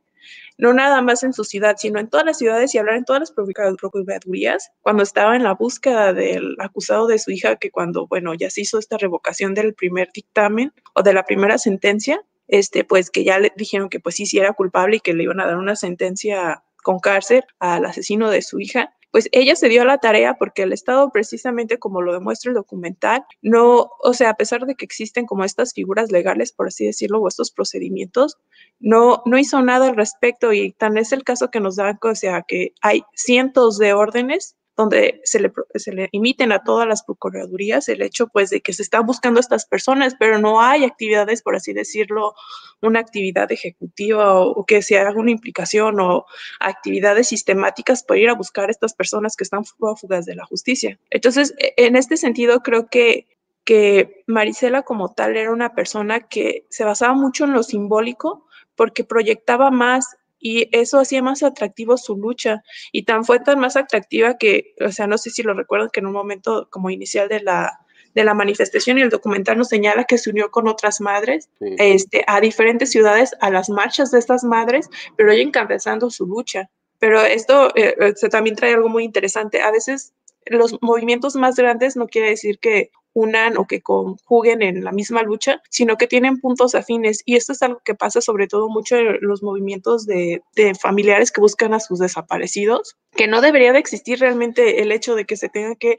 [0.58, 3.20] no nada más en su ciudad, sino en todas las ciudades y hablar en todas
[3.20, 8.34] las procuradurías, cuando estaba en la búsqueda del acusado de su hija, que cuando, bueno,
[8.34, 13.10] ya se hizo esta revocación del primer dictamen o de la primera sentencia, este, pues
[13.10, 15.46] que ya le dijeron que pues sí, sí era culpable y que le iban a
[15.46, 19.86] dar una sentencia con cárcel al asesino de su hija, pues ella se dio a
[19.86, 24.34] la tarea porque el Estado, precisamente como lo demuestra el documental, no, o sea, a
[24.34, 28.38] pesar de que existen como estas figuras legales, por así decirlo, o estos procedimientos,
[28.82, 32.14] no, no hizo nada al respecto y tan es el caso que nos dan, o
[32.14, 37.04] sea, que hay cientos de órdenes donde se le, se le imiten a todas las
[37.04, 41.42] procuradurías el hecho pues de que se están buscando estas personas, pero no hay actividades,
[41.42, 42.34] por así decirlo,
[42.82, 46.26] una actividad ejecutiva o, que se haga una implicación o
[46.60, 51.00] actividades sistemáticas para ir a buscar a estas personas que están fugas de la justicia.
[51.10, 53.28] Entonces, e, en este sentido, creo que
[53.66, 59.04] que Marisela como tal era una persona que se basaba mucho en lo simbólico porque
[59.04, 64.38] proyectaba más y eso hacía más atractivo su lucha y tan fue tan más atractiva
[64.38, 67.40] que, o sea, no sé si lo recuerdan que en un momento como inicial de
[67.40, 67.80] la,
[68.14, 72.24] de la manifestación y el documental nos señala que se unió con otras madres este,
[72.28, 76.70] a diferentes ciudades, a las marchas de estas madres, pero ella encabezando su lucha.
[77.00, 79.64] Pero esto eh, eh, se también trae algo muy interesante.
[79.64, 80.14] A veces
[80.46, 85.24] los movimientos más grandes no quiere decir que unan o que conjuguen en la misma
[85.24, 87.24] lucha, sino que tienen puntos afines.
[87.26, 90.44] Y esto es algo que pasa sobre todo mucho en los movimientos de,
[90.80, 95.26] familiares que buscan a sus desaparecidos, que no debería de existir realmente el hecho de
[95.26, 95.98] que se tenga que,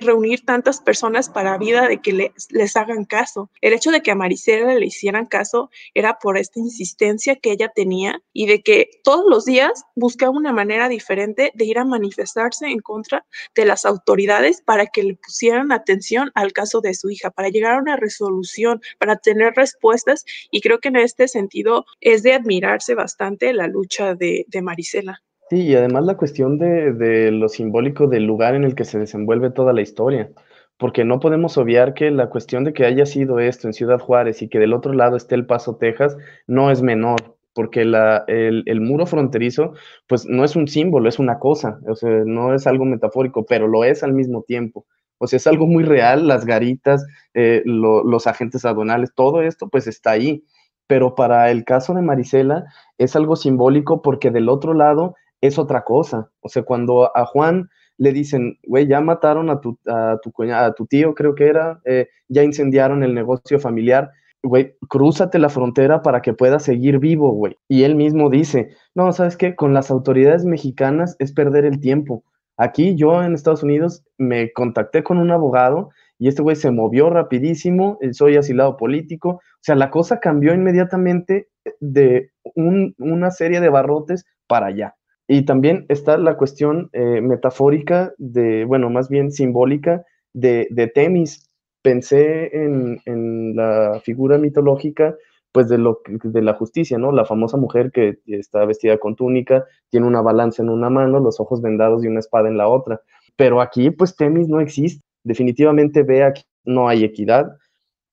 [0.00, 3.48] reunir tantas personas para vida de que les, les hagan caso.
[3.60, 7.70] El hecho de que a Maricela le hicieran caso era por esta insistencia que ella
[7.72, 12.66] tenía y de que todos los días buscaba una manera diferente de ir a manifestarse
[12.66, 13.24] en contra
[13.54, 17.74] de las autoridades para que le pusieran atención al caso de su hija, para llegar
[17.74, 20.24] a una resolución, para tener respuestas.
[20.50, 25.22] Y creo que en este sentido es de admirarse bastante la lucha de, de Marisela.
[25.50, 28.98] Sí, y además la cuestión de, de lo simbólico del lugar en el que se
[28.98, 30.30] desenvuelve toda la historia
[30.78, 34.42] porque no podemos obviar que la cuestión de que haya sido esto en Ciudad Juárez
[34.42, 38.62] y que del otro lado esté El Paso, Texas, no es menor, porque la, el,
[38.66, 39.74] el, muro fronterizo,
[40.06, 43.66] pues no es un símbolo, es una cosa, o sea, no es algo metafórico, pero
[43.66, 44.86] lo es al mismo tiempo.
[45.26, 47.04] Sea, es algo muy real, las garitas,
[47.34, 50.44] eh, los agentes aduanales, todo esto pues está ahí.
[50.86, 52.64] Pero para el caso de Marisela
[52.96, 56.30] es algo simbólico porque del otro lado es otra cosa.
[56.40, 60.72] O sea, cuando a Juan le dicen, güey, ya mataron a tu, a tu, a
[60.72, 64.10] tu tío, creo que era, eh, ya incendiaron el negocio familiar,
[64.42, 67.56] güey, crúzate la frontera para que puedas seguir vivo, güey.
[67.68, 69.56] Y él mismo dice, no, ¿sabes qué?
[69.56, 72.24] Con las autoridades mexicanas es perder el tiempo.
[72.58, 77.08] Aquí yo en Estados Unidos me contacté con un abogado y este güey se movió
[77.08, 84.26] rapidísimo, soy asilado político, o sea, la cosa cambió inmediatamente de una serie de barrotes
[84.48, 84.96] para allá.
[85.28, 91.48] Y también está la cuestión eh, metafórica de, bueno, más bien simbólica de, Temis.
[91.82, 95.14] Pensé en, en la figura mitológica
[95.58, 97.10] pues de, lo, de la justicia, ¿no?
[97.10, 101.40] La famosa mujer que está vestida con túnica, tiene una balanza en una mano, los
[101.40, 103.02] ojos vendados y una espada en la otra.
[103.34, 105.02] Pero aquí, pues Temis no existe.
[105.24, 107.56] Definitivamente ve aquí no hay equidad.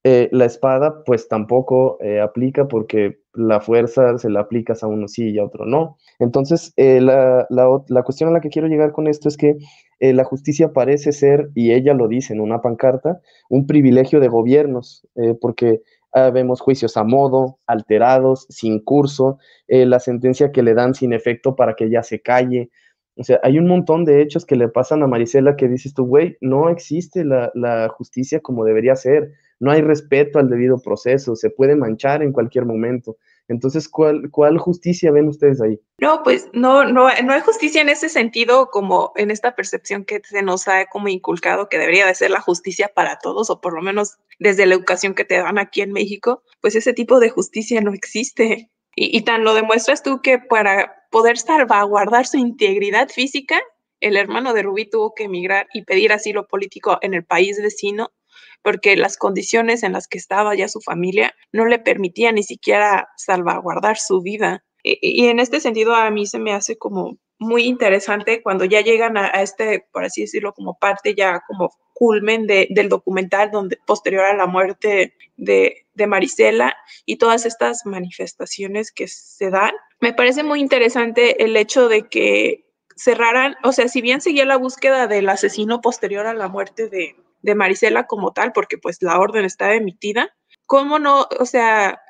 [0.03, 5.07] Eh, la espada, pues tampoco eh, aplica porque la fuerza se la aplicas a uno
[5.07, 5.97] sí y a otro no.
[6.17, 9.55] Entonces, eh, la, la, la, cuestión a la que quiero llegar con esto es que
[9.99, 15.07] la justicia parece ser, y ella lo dice en una pancarta, un privilegio de gobiernos,
[15.39, 15.83] porque
[16.17, 21.11] Ah, vemos juicios a modo, alterados, sin curso, eh, la sentencia que le dan sin
[21.11, 22.69] efecto para que ella se calle.
[23.17, 26.05] O sea, hay un montón de hechos que le pasan a Marisela que dices tú,
[26.05, 31.35] güey, no existe la, la justicia como debería ser, no hay respeto al debido proceso,
[31.35, 33.17] se puede manchar en cualquier momento.
[33.47, 35.79] Entonces, ¿cuál, ¿cuál justicia ven ustedes ahí?
[35.99, 40.21] No, pues no, no, no hay justicia en ese sentido, como en esta percepción que
[40.23, 43.73] se nos ha como inculcado que debería de ser la justicia para todos, o por
[43.73, 47.29] lo menos desde la educación que te dan aquí en México, pues ese tipo de
[47.29, 48.71] justicia no existe.
[48.95, 53.61] Y, y tan lo demuestras tú que para poder salvaguardar su integridad física,
[53.99, 58.11] el hermano de Rubí tuvo que emigrar y pedir asilo político en el país vecino
[58.61, 63.09] porque las condiciones en las que estaba ya su familia no le permitían ni siquiera
[63.17, 64.63] salvaguardar su vida.
[64.83, 69.17] Y, en este sentido a mí se me hace como muy interesante cuando ya llegan
[69.17, 74.35] a, este, por así decirlo, como parte ya como culmen del documental donde posterior a
[74.35, 79.73] la muerte de, de Marisela y todas estas manifestaciones que se dan.
[80.01, 84.57] Me parece muy interesante el hecho de que cerraran, o sea, si bien seguía la
[84.57, 87.15] búsqueda del asesino posterior a la muerte de,
[87.45, 90.35] de Marisela como tal, porque pues la orden está emitida.
[90.65, 91.27] ¿Cómo no?
[91.39, 92.01] O sea,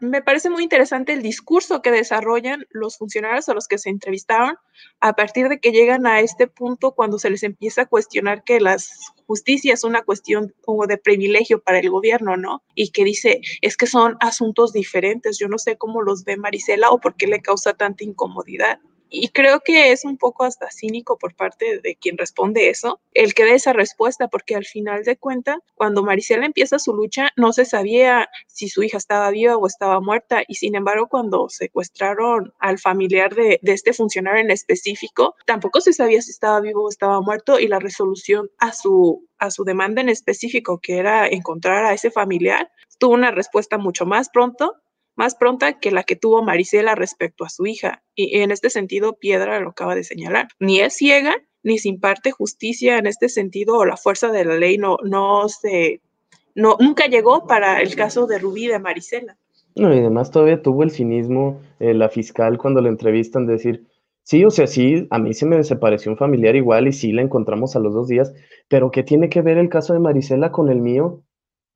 [0.00, 4.56] me parece muy interesante el discurso que desarrollan los funcionarios a los que se entrevistaron
[5.00, 8.60] a partir de que llegan a este punto cuando se les empieza a cuestionar que
[8.60, 8.76] la
[9.26, 12.62] justicia es una cuestión como de privilegio para el gobierno, ¿no?
[12.74, 16.90] Y que dice, es que son asuntos diferentes, yo no sé cómo los ve Marisela
[16.90, 18.78] o por qué le causa tanta incomodidad.
[19.10, 23.34] Y creo que es un poco hasta cínico por parte de quien responde eso, el
[23.34, 27.52] que dé esa respuesta, porque al final de cuentas, cuando Marisela empieza su lucha, no
[27.52, 32.52] se sabía si su hija estaba viva o estaba muerta, y sin embargo, cuando secuestraron
[32.58, 36.88] al familiar de, de este funcionario en específico, tampoco se sabía si estaba vivo o
[36.88, 41.84] estaba muerto, y la resolución a su, a su demanda en específico, que era encontrar
[41.86, 44.74] a ese familiar, tuvo una respuesta mucho más pronto
[45.18, 48.04] más pronta que la que tuvo Marisela respecto a su hija.
[48.14, 50.46] Y en este sentido, Piedra lo acaba de señalar.
[50.60, 54.56] Ni es ciega, ni se imparte justicia en este sentido, o la fuerza de la
[54.56, 56.00] ley no, no se,
[56.54, 59.36] no, nunca llegó para el caso de Rubí de Marisela.
[59.74, 63.86] No, y además todavía tuvo el cinismo eh, la fiscal cuando la entrevistan de decir,
[64.22, 67.22] sí, o sea, sí, a mí se me desapareció un familiar igual y sí la
[67.22, 68.32] encontramos a los dos días,
[68.68, 71.24] pero ¿qué tiene que ver el caso de Marisela con el mío?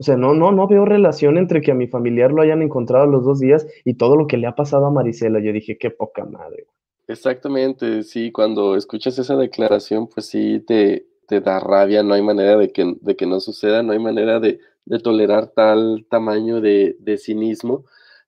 [0.02, 3.06] O sea, no, no, no veo relación entre que a mi familiar lo hayan encontrado
[3.06, 5.38] los dos días y todo lo que le ha pasado a Marisela.
[5.38, 6.66] Yo dije, qué poca madre.
[7.06, 12.56] Exactamente, sí, cuando escuchas esa declaración, pues sí te, te da rabia, no hay manera
[12.56, 16.96] de que, de que no suceda, no hay manera de, de tolerar tal tamaño de,
[16.98, 17.84] de cinismo,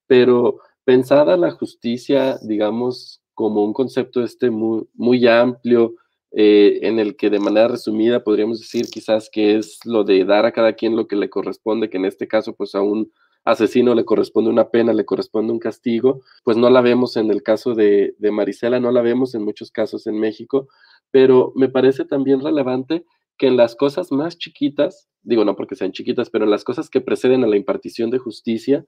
[0.06, 5.96] pero pensada la justicia, digamos, como un concepto este muy, muy amplio,
[6.37, 10.47] eh, en el que de manera resumida podríamos decir quizás que es lo de dar
[10.47, 13.12] a cada quien lo que le corresponde, que en este caso pues a un
[13.44, 17.42] asesino le corresponde una pena, le corresponde un castigo, pues no la vemos en el
[17.42, 20.66] caso de, de Marisela, no la vemos en muchos casos en México,
[21.12, 23.05] pero me parece también relevante
[23.38, 26.90] que en las cosas más chiquitas, digo no porque sean chiquitas, pero en las cosas
[26.90, 28.85] que preceden a la impartición de justicia,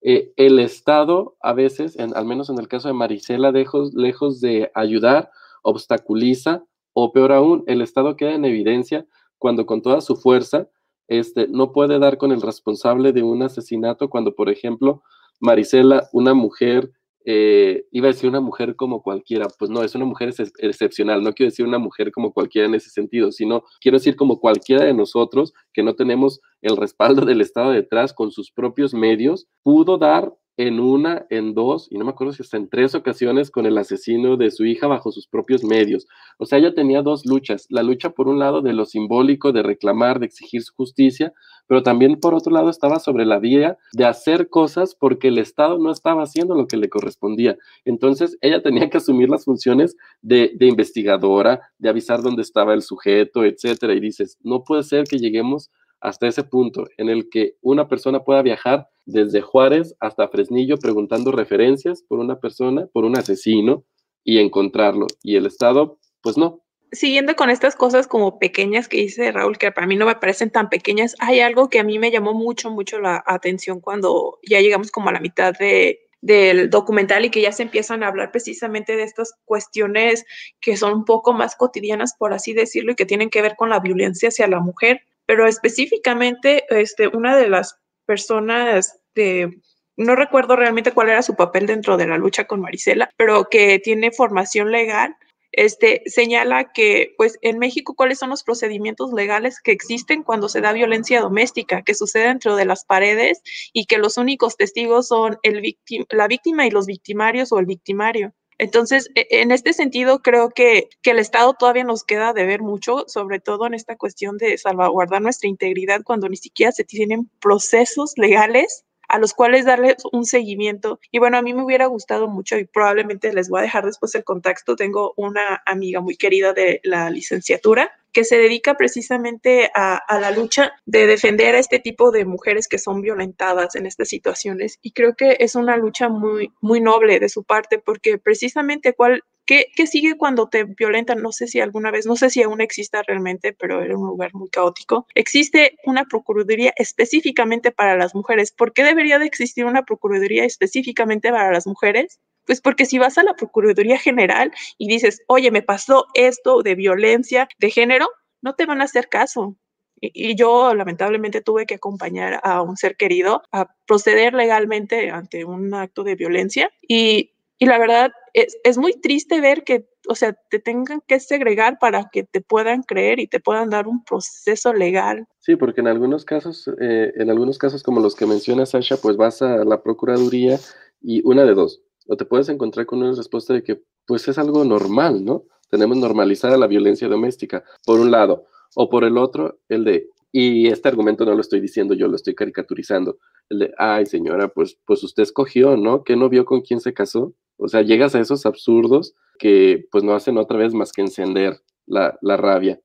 [0.00, 4.70] eh, el Estado a veces, al menos en el caso de Marisela, lejos, lejos de
[4.74, 5.30] ayudar,
[5.62, 6.64] obstaculiza
[7.00, 9.06] o peor aún, el Estado queda en evidencia
[9.38, 10.68] cuando con toda su fuerza
[11.06, 15.02] este, no puede dar con el responsable de un asesinato cuando, por ejemplo,
[15.38, 16.90] Marisela, una mujer,
[17.24, 21.32] eh, iba a decir una mujer como cualquiera, pues no, es una mujer excepcional, no
[21.34, 24.92] quiero decir una mujer como cualquiera en ese sentido, sino quiero decir como cualquiera de
[24.92, 30.34] nosotros que no tenemos el respaldo del Estado detrás con sus propios medios, pudo dar
[30.58, 33.78] en una, en dos, y no me acuerdo si hasta en tres ocasiones con el
[33.78, 36.08] asesino de su hija bajo sus propios medios.
[36.36, 39.62] O sea, ella tenía dos luchas, la lucha por un lado de lo simbólico, de
[39.62, 41.32] reclamar, de exigir su justicia,
[41.68, 45.78] pero también por otro lado estaba sobre la vía de hacer cosas porque el Estado
[45.78, 47.56] no estaba haciendo lo que le correspondía.
[47.84, 53.44] Entonces, ella tenía que asumir las funciones de, investigadora, de avisar dónde estaba el sujeto,
[53.44, 57.88] etcétera, y dices, no puede ser que lleguemos hasta ese punto en el que una
[57.88, 63.84] persona pueda viajar desde Juárez hasta Fresnillo preguntando referencias por una persona, por un asesino
[64.24, 65.06] y encontrarlo.
[65.22, 66.62] Y el Estado, pues no.
[66.92, 70.50] Siguiendo con estas cosas como pequeñas que dice Raúl, que para mí no me parecen
[70.50, 74.60] tan pequeñas, hay algo que a mí me llamó mucho, mucho la atención cuando ya
[74.60, 78.30] llegamos como a la mitad de, del documental y que ya se empiezan a hablar
[78.30, 80.24] precisamente de estas cuestiones
[80.60, 83.70] que son un poco más cotidianas, por así decirlo, y que tienen que ver con
[83.70, 89.60] la violencia hacia la mujer pero específicamente este, una de las personas de,
[89.94, 93.78] no recuerdo realmente cuál era su papel dentro de la lucha con Marisela, pero que
[93.78, 95.14] tiene formación legal,
[95.52, 100.62] este, señala que, pues, en México, ¿cuáles son los procedimientos legales que existen cuando se
[100.62, 103.42] da violencia doméstica, que sucede dentro de las paredes
[103.74, 105.76] y que los únicos testigos son el
[106.08, 108.32] la víctima y los victimarios o el victimario?
[108.58, 112.60] Entonces, e, en este sentido, creo que, que, el Estado todavía nos queda de ver
[112.60, 117.30] mucho, sobre todo en esta cuestión de salvaguardar nuestra integridad cuando ni siquiera se tienen
[117.40, 121.00] procesos legales a los cuales darles un seguimiento.
[121.10, 124.14] Y bueno, a mí me hubiera gustado mucho y probablemente les voy a dejar después
[124.14, 124.76] el contacto.
[124.76, 130.72] Tengo una amiga muy querida de la licenciatura que se dedica precisamente a, la lucha
[130.86, 134.78] de defender a este tipo de mujeres que son violentadas en estas situaciones.
[134.82, 139.22] Y creo que es una lucha muy, muy noble de su parte, porque precisamente cuál,
[139.48, 141.22] ¿Qué, ¿Qué, sigue cuando te violentan?
[141.22, 144.34] No sé si alguna vez, no sé si aún exista realmente, pero era un lugar
[144.34, 145.06] muy caótico.
[145.14, 148.52] Existe una procuraduría específicamente para las mujeres.
[148.52, 152.20] ¿Por qué debería de existir una procuraduría específicamente para las mujeres?
[152.44, 156.74] Pues porque si vas a la Procuraduría General y dices, oye, me pasó esto de
[156.74, 158.08] violencia de género,
[158.42, 159.56] no te van a hacer caso.
[159.98, 165.72] Y, yo lamentablemente tuve que acompañar a un ser querido a proceder legalmente ante un
[165.72, 166.70] acto de violencia.
[166.86, 171.18] Y, y la verdad es, es, muy triste ver que, o sea, te tengan que
[171.18, 175.26] segregar para que te puedan creer y te puedan dar un proceso legal.
[175.40, 179.16] Sí, porque en algunos casos, eh, en algunos casos como los que menciona Sasha, pues
[179.16, 180.58] vas a la Procuraduría
[181.02, 184.38] y una de dos, o te puedes encontrar con una respuesta de que pues es
[184.38, 185.44] algo normal, ¿no?
[185.68, 190.68] Tenemos normalizada la violencia doméstica, por un lado, o por el otro, el de, y
[190.68, 193.18] este argumento no lo estoy diciendo yo, lo estoy caricaturizando,
[193.50, 196.04] el de, ay señora, pues, pues usted escogió, ¿no?
[196.04, 197.34] ¿Que no vio con quién se casó?
[197.58, 201.60] O sea, llegas a esos absurdos que pues no hacen otra vez más que encender
[201.86, 202.80] la, la rabia.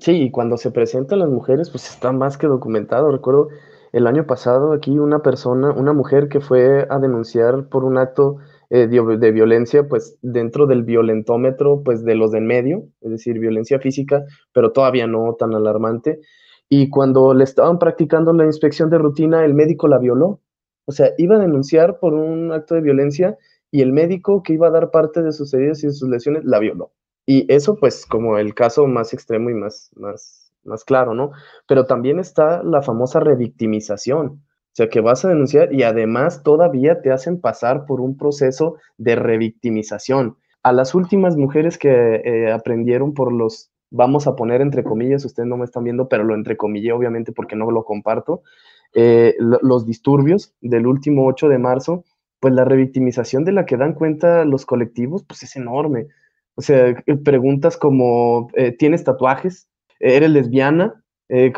[0.00, 3.10] Sí, y cuando se presentan las mujeres, pues está más que documentado.
[3.10, 3.48] Recuerdo
[3.92, 8.38] el año pasado aquí una persona, una mujer que fue a denunciar por un acto
[8.70, 13.38] eh, de, violencia, pues dentro del violentómetro, pues de los de en medio, es decir,
[13.38, 16.20] violencia física, pero todavía no tan alarmante.
[16.68, 20.40] Y cuando le estaban practicando la inspección de rutina, el médico la violó.
[20.86, 23.38] O sea, iba a denunciar por un acto de violencia
[23.74, 26.44] y el médico que iba a dar parte de sus heridas y de sus lesiones
[26.44, 26.92] la violó.
[27.26, 31.32] Y eso, pues, como el caso más extremo y más, más, más claro, ¿no?
[31.66, 34.26] Pero también está la famosa revictimización.
[34.26, 38.76] O sea, que vas a denunciar y además todavía te hacen pasar por un proceso
[38.96, 40.36] de revictimización.
[40.62, 45.48] A las últimas mujeres que eh, aprendieron por los, vamos a poner entre comillas, ustedes
[45.48, 48.42] no me están viendo, pero lo entrecomillé obviamente porque no lo comparto,
[48.96, 52.04] eh, los disturbios del último 8 de marzo,
[52.44, 56.08] pues la revictimización de la que dan cuenta los colectivos, pues es enorme.
[56.56, 59.70] O sea, eh, preguntas como, eh, ¿tienes tatuajes?
[59.98, 61.02] ¿Eres lesbiana?
[61.30, 61.54] Eh,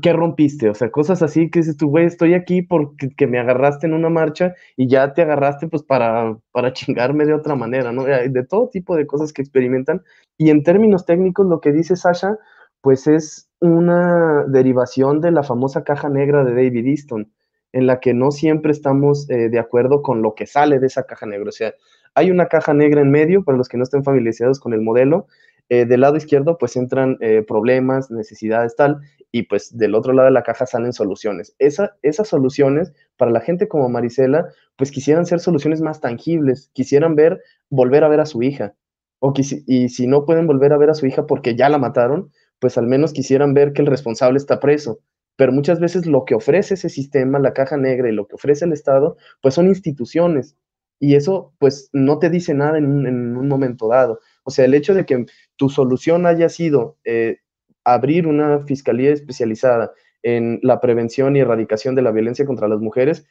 [0.00, 0.70] ¿Qué rompiste?
[0.70, 4.08] O sea, cosas así que dices tú, güey, estoy aquí porque me agarraste en una
[4.08, 8.04] marcha y ya te agarraste pues para, para chingarme de otra manera, ¿no?
[8.04, 10.00] De todo tipo de cosas que experimentan.
[10.38, 12.38] Y en términos técnicos, lo que dice Sasha,
[12.80, 17.30] pues es una derivación de la famosa caja negra de David Easton,
[17.72, 21.26] en la que no siempre estamos de acuerdo con lo que sale de esa caja
[21.26, 21.48] negra.
[21.48, 21.72] O sea,
[22.14, 25.26] hay una caja negra en medio, para los que no estén familiarizados con el modelo.
[25.72, 28.98] Eh, del lado izquierdo, pues entran eh, problemas, necesidades, tal,
[29.30, 31.54] y pues del otro lado de la caja salen soluciones.
[31.60, 37.14] Esa, esas soluciones, para la gente como Marisela, pues quisieran ser soluciones más tangibles, quisieran
[37.14, 38.74] ver, volver a ver a su hija.
[39.20, 42.32] O y si no pueden volver a ver a su hija porque ya la mataron,
[42.58, 44.98] pues al menos quisieran ver que el responsable está preso.
[45.40, 48.66] Pero muchas veces lo que ofrece ese sistema, la caja negra y lo que ofrece
[48.66, 50.54] el Estado, pues son instituciones,
[50.98, 54.20] y eso pues no te dice nada en un, momento dado.
[54.44, 55.24] O sea, el hecho de que
[55.56, 57.38] tu solución haya sido eh,
[57.84, 63.26] abrir una fiscalía especializada en la prevención y erradicación de la violencia contra las mujeres,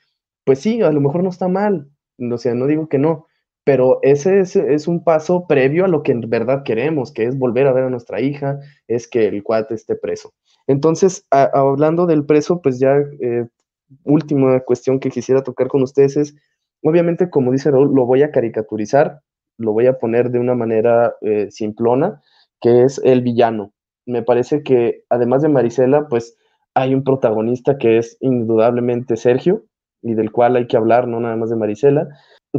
[0.45, 3.28] pues sí, a lo mejor no está mal, o sea, no digo que no,
[3.64, 7.68] pero ese es, un paso previo a lo que en verdad queremos, que es volver
[7.68, 8.57] a ver a nuestra hija,
[8.88, 10.34] es que el cuate esté preso.
[10.70, 13.47] Entonces, hablando del preso, pues ya eh,
[14.03, 16.36] última cuestión que quisiera tocar con ustedes es
[16.82, 19.22] Obviamente, como dice Raúl, lo voy a caricaturizar,
[19.57, 22.22] lo voy a poner de una manera eh, simplona,
[22.61, 23.74] que es el villano.
[24.05, 26.38] Me parece que además de Marisela, pues
[26.74, 29.65] hay un protagonista que es indudablemente Sergio
[30.01, 32.07] y del cual hay que hablar, no nada más de Marisela.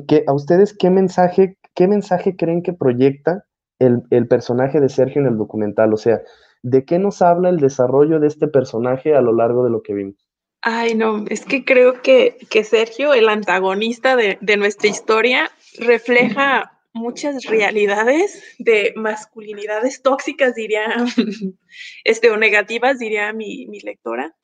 [0.06, 3.46] Que, ¿A ustedes qué mensaje, qué mensaje creen que proyecta
[3.78, 5.94] el, el personaje de Sergio en el documental?
[5.94, 6.20] O sea,
[6.62, 9.94] ¿de qué nos habla el desarrollo de este personaje a lo largo de lo que
[9.94, 10.30] vimos?
[10.62, 16.78] Ay, no, es que creo que, que Sergio, el antagonista de, de, nuestra historia, refleja
[16.92, 20.84] muchas realidades de masculinidades tóxicas, diría,
[22.04, 24.34] este, o negativas, diría mi, mi lectora,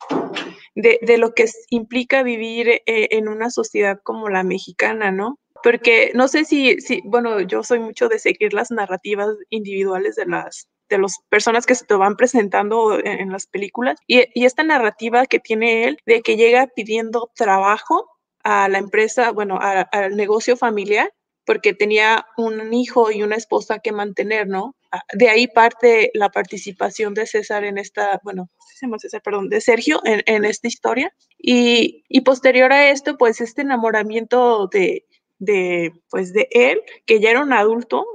[0.74, 5.38] de, de, lo que implica vivir eh, en una sociedad como la mexicana, ¿no?
[5.62, 10.26] Porque no sé si, si, bueno, yo soy mucho de seguir las narrativas individuales de
[10.26, 15.26] las de las personas que se te van presentando en, las películas y, esta narrativa
[15.26, 18.09] que tiene él de que llega pidiendo trabajo
[18.45, 21.12] a la empresa, bueno, al negocio familiar
[21.47, 24.74] porque tenía un hijo y una esposa que mantener, ¿no?
[24.91, 28.51] Ah, de ahí parte la participación de César en esta, bueno,
[28.99, 31.14] César, perdón, de Sergio en, esta historia.
[31.39, 35.05] Y, posterior a esto, pues este enamoramiento de,
[35.39, 38.07] de, pues de él, que ya era un adulto,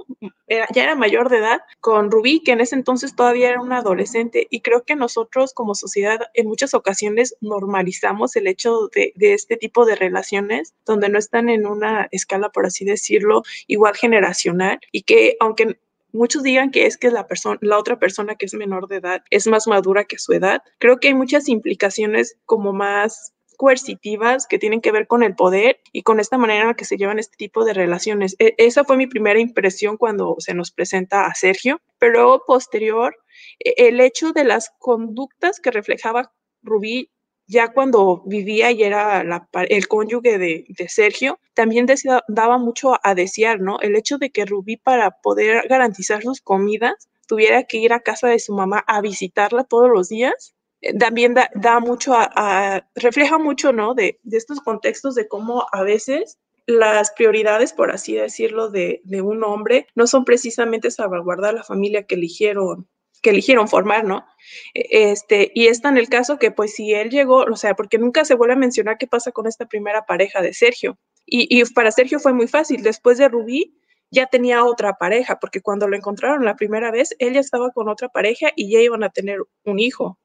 [0.47, 4.47] ya era mayor de edad, con Rubí, que en ese entonces todavía era un adolescente.
[4.49, 9.57] Y creo que nosotros como sociedad en muchas ocasiones normalizamos el hecho de, de este
[9.57, 15.03] tipo de relaciones, donde no están en una escala, por así decirlo, igual generacional, y
[15.03, 15.77] que aunque
[16.13, 19.23] muchos digan que es que la persona, la otra persona que es menor de edad
[19.29, 20.61] es más madura que su edad.
[20.77, 25.81] Creo que hay muchas implicaciones como más coercitivas que tienen que ver con el poder
[25.91, 28.35] y con esta manera en la que se llevan este tipo de relaciones.
[28.39, 33.15] E, esa fue mi primera impresión cuando se nos presenta a Sergio, pero posterior,
[33.59, 36.33] e, el hecho de las conductas que reflejaba
[36.63, 37.11] Rubí
[37.45, 39.23] ya cuando vivía y era
[39.69, 41.85] el cónyuge de, Sergio, también
[42.29, 43.79] daba mucho a desear, ¿no?
[43.81, 48.27] El hecho de que Rubí para poder garantizar sus comidas tuviera que ir a casa
[48.27, 50.55] de su mamá a visitarla todos los días,
[50.99, 53.93] también da, mucho a, refleja mucho, ¿no?
[53.93, 59.87] De, estos contextos de cómo a veces las prioridades, por así decirlo, de, un hombre
[59.95, 62.87] no son precisamente salvaguardar la familia que eligieron
[63.21, 64.25] que eligieron formar, ¿no?
[64.73, 67.99] E, este, y está en el caso que, pues, si él llegó, o sea, porque
[67.99, 70.97] nunca se vuelve a mencionar qué pasa con esta primera pareja de Sergio.
[71.27, 72.81] Y, para Sergio fue muy fácil.
[72.81, 73.77] Después de Rubí,
[74.09, 77.89] ya tenía otra pareja, porque cuando lo encontraron la primera vez, él ya estaba con
[77.89, 80.19] otra pareja y ya iban a tener un hijo.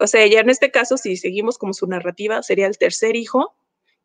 [0.00, 3.54] O sea, ya en este caso, si seguimos como su narrativa, sería el tercer hijo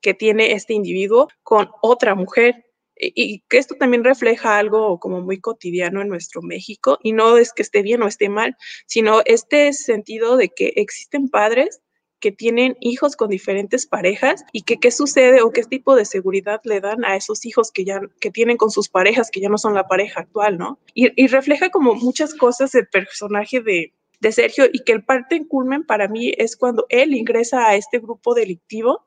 [0.02, 2.66] que tiene este individuo con otra mujer.
[2.98, 7.52] Y, que esto también refleja algo como muy cotidiano en nuestro México, y no es
[7.52, 11.82] que esté bien o esté mal, sino este sentido de que existen padres
[12.22, 16.62] que tienen hijos con diferentes parejas y que qué sucede o qué tipo de seguridad
[16.64, 19.58] le dan a esos hijos que ya que tienen con sus parejas que ya no
[19.58, 20.80] son la pareja actual, ¿no?
[20.93, 25.36] Y, y refleja como muchas cosas el personaje de, de Sergio y que el parte
[25.36, 29.05] en culmen para mí es cuando él ingresa a este grupo delictivo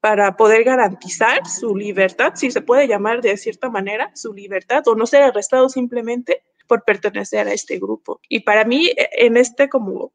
[0.00, 4.94] para poder garantizar su libertad, si se puede llamar de cierta manera, su libertad o
[4.94, 8.20] no ser arrestado simplemente por pertenecer a este grupo.
[8.28, 10.12] Y para mí, e, en este como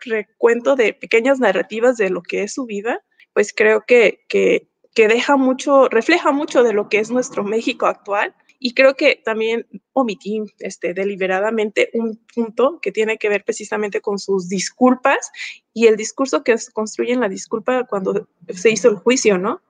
[0.00, 4.68] recuento de pequeñas narrativas de lo que es su vida, pues creo que, que,
[4.98, 9.14] que deja mucho, refleja mucho de lo que es nuestro México actual y creo que
[9.24, 15.30] también omití este, deliberadamente un punto que tiene que ver precisamente con sus disculpas
[15.72, 19.60] y el discurso que se construye en la disculpa cuando se hizo el juicio, ¿no?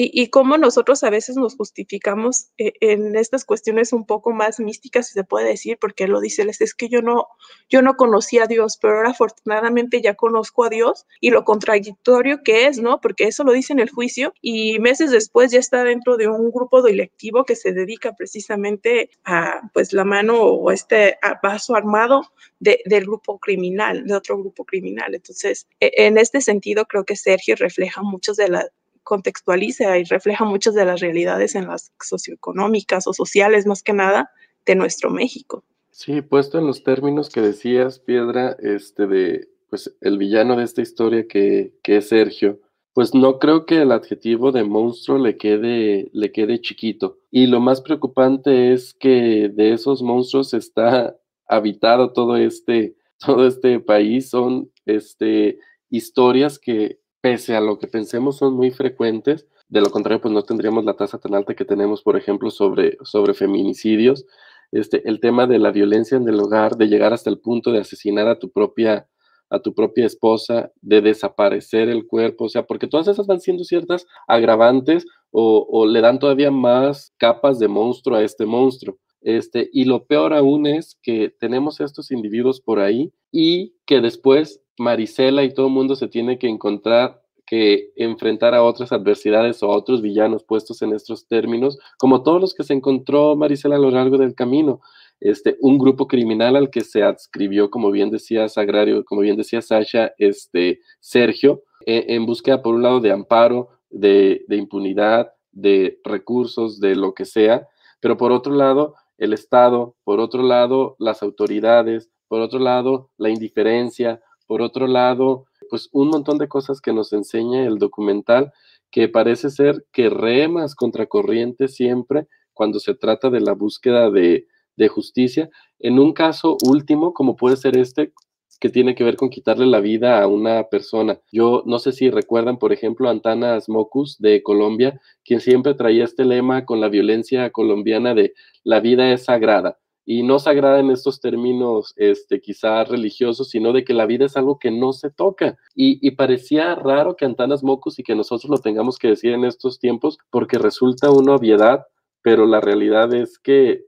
[0.00, 5.08] Y, cómo nosotros a veces nos justificamos eh, en estas cuestiones un poco más místicas,
[5.08, 7.26] si se puede decir, porque lo dice, es que yo no,
[7.68, 12.44] yo no conocía a Dios, pero ahora afortunadamente ya conozco a Dios y lo contradictorio
[12.44, 13.00] que es, ¿no?
[13.00, 16.52] Porque eso lo dice en el juicio y meses después ya está dentro de un
[16.52, 22.22] grupo directivo que se dedica precisamente a, pues, la mano o este vaso armado
[22.60, 25.16] de, del grupo criminal, de otro grupo criminal.
[25.16, 28.70] Entonces, e, en este sentido, creo que Sergio refleja muchos de las
[29.08, 34.30] contextualiza y refleja muchas de las realidades en las socioeconómicas o sociales, más que nada,
[34.66, 35.64] de nuestro México.
[35.90, 40.82] Sí, puesto en los términos que decías, Piedra, este de pues el villano de esta
[40.82, 42.60] historia que, que es Sergio,
[42.92, 47.18] pues no creo que el adjetivo de monstruo le quede, le quede chiquito.
[47.30, 53.80] Y lo más preocupante es que de esos monstruos está habitado todo este, todo este
[53.80, 54.28] país.
[54.28, 55.58] Son este,
[55.90, 56.98] historias que
[57.28, 59.46] pese a lo que pensemos, son muy frecuentes.
[59.68, 62.96] De lo contrario, pues no tendríamos la tasa tan alta que tenemos, por ejemplo, sobre,
[63.02, 64.24] sobre feminicidios.
[64.72, 67.80] Este, el tema de la violencia en el hogar, de llegar hasta el punto de
[67.80, 69.06] asesinar a tu propia
[69.50, 73.64] a tu propia esposa, de desaparecer el cuerpo, o sea, porque todas esas van siendo
[73.64, 78.98] ciertas agravantes o, le dan todavía más capas de monstruo a este monstruo.
[79.22, 84.60] Este, y lo peor aún es que tenemos estos individuos por ahí y que después
[84.78, 89.72] Marisela y todo el mundo se tiene que encontrar que enfrentar a otras adversidades o
[89.72, 93.78] a otros villanos puestos en estos términos, como todos los que se encontró Marisela a
[93.78, 94.82] lo largo del camino.
[95.18, 99.62] Este, un grupo criminal al que se adscribió, como bien decía Sagrario, como bien decía
[99.62, 105.98] Sasha, este, Sergio, e, en, búsqueda, por un lado, de amparo, de, de impunidad, de
[106.04, 107.66] recursos, de lo que sea,
[108.00, 113.30] pero por otro lado, el Estado, por otro lado, las autoridades, por otro lado, la
[113.30, 118.52] indiferencia, por otro lado, pues un montón de cosas que nos enseña el documental
[118.90, 124.46] que parece ser que remas contracorriente siempre cuando se trata de la búsqueda de,
[124.88, 125.50] justicia.
[125.80, 128.12] En un caso último, como puede ser este,
[128.60, 131.20] que tiene que ver con quitarle la vida a una persona.
[131.32, 136.04] Yo no sé si recuerdan, por ejemplo, a Antanas Mocus de Colombia, quien siempre traía
[136.04, 138.34] este lema con la violencia colombiana de
[138.64, 139.78] la vida es sagrada
[140.10, 144.38] y no sagrada en estos términos este, quizá religiosos, sino de que la vida es
[144.38, 145.58] algo que no se toca.
[145.74, 149.78] Y, parecía raro que Antanas Mocus y que nosotros lo tengamos que decir en estos
[149.78, 151.84] tiempos, porque resulta una obviedad,
[152.22, 153.84] pero la realidad es que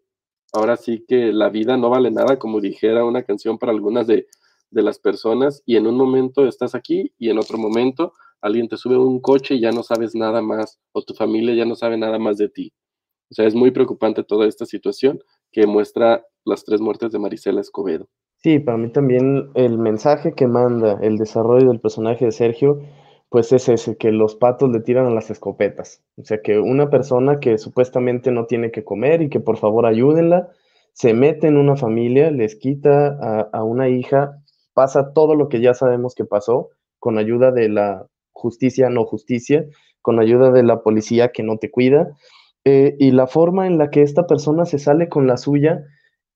[0.52, 4.26] ahora sí que la vida no vale nada, como dijera una canción para algunas de,
[4.70, 8.12] de las personas, y en un momento estás aquí y en otro momento
[8.42, 11.64] alguien te sube un coche y ya no sabes nada más, o tu familia ya
[11.64, 12.74] no sabe nada más de ti.
[13.30, 15.22] O sea, es muy preocupante toda esta situación
[15.52, 18.08] que muestra las tres muertes de Marisela Escobedo.
[18.42, 22.80] Sí, para mí también el mensaje que manda el desarrollo del personaje de Sergio,
[23.28, 26.02] pues es ese, que los patos le tiran a las escopetas.
[26.16, 29.84] O sea, que una persona que supuestamente no tiene que comer y que por favor
[29.84, 30.48] ayúdenla,
[30.94, 34.38] se mete en una familia, les quita a, a una hija,
[34.72, 39.66] pasa todo lo que ya sabemos que pasó con ayuda de la justicia, no justicia,
[40.02, 42.16] con ayuda de la policía que no te cuida
[42.64, 45.84] eh, y la forma en la que esta persona se sale con la suya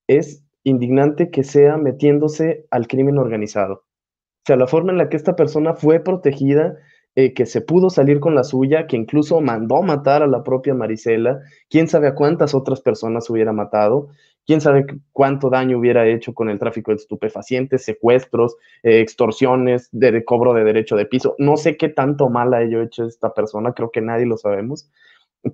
[0.06, 3.74] es indignante que sea metiéndose al crimen organizado.
[3.74, 6.76] O sea, la forma en la que esta persona fue protegida,
[7.14, 10.74] eh, que se pudo salir con la suya, que incluso mandó matar a la propia
[10.74, 14.08] Marisela, quién sabe a cuántas otras personas hubiera matado,
[14.46, 20.24] quién sabe cuánto daño hubiera hecho con el tráfico de estupefacientes, secuestros, eh, extorsiones, de,
[20.24, 21.34] cobro de derecho de piso.
[21.38, 24.90] No sé qué tanto mal ha hecho esta persona, creo que nadie lo sabemos,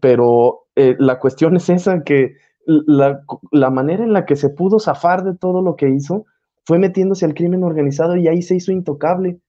[0.00, 2.36] pero eh, la cuestión es esa, que
[2.66, 6.26] la, la, manera en la que se pudo zafar de todo lo que hizo
[6.64, 9.40] fue metiéndose al crimen organizado y ahí se hizo intocable.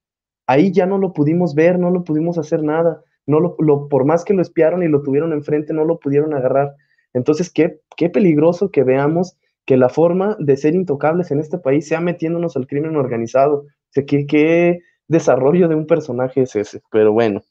[0.48, 3.04] Ahí ya no lo pudimos ver, no lo pudimos hacer nada.
[3.28, 6.34] No lo, lo, por más que lo espiaron y lo tuvieron enfrente, no lo pudieron
[6.34, 6.76] agarrar.
[7.14, 11.88] Entonces, qué, qué peligroso que veamos que la forma de ser intocables en este país
[11.88, 13.58] sea metiéndonos al crimen organizado.
[13.58, 16.82] O sea, qué, qué desarrollo de un personaje es ese.
[16.92, 17.42] Pero bueno,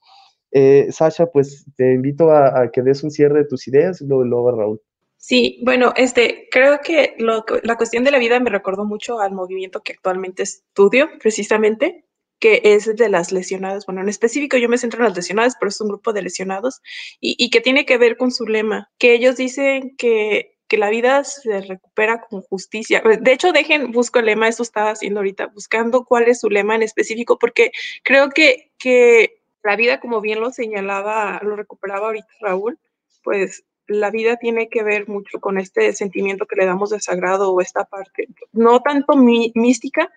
[0.53, 4.25] eh, Sasha, pues te invito a, que des un cierre de tus ideas y luego,
[4.25, 4.81] luego Raúl.
[5.17, 9.83] Sí, bueno, este, creo que la cuestión de la vida me recordó mucho al movimiento
[9.83, 12.07] que actualmente estudio, precisamente,
[12.39, 13.85] que es de las lesionadas.
[13.85, 16.81] Bueno, en específico yo me centro en las lesionadas, pero es un grupo de lesionados
[17.21, 21.23] y, que tiene que ver con su lema, que ellos dicen que, que la vida
[21.25, 23.03] se recupera con justicia.
[23.21, 26.75] De hecho, dejen, busco el lema, eso estaba haciendo ahorita, buscando cuál es su lema
[26.75, 27.73] en específico, porque
[28.03, 32.79] creo que, que la vida, como bien lo señalaba, lo recuperaba ahorita Raúl,
[33.23, 37.53] pues la vida tiene que ver mucho con este sentimiento que le damos de sagrado
[37.53, 40.11] o esta parte, no tanto mí, mística,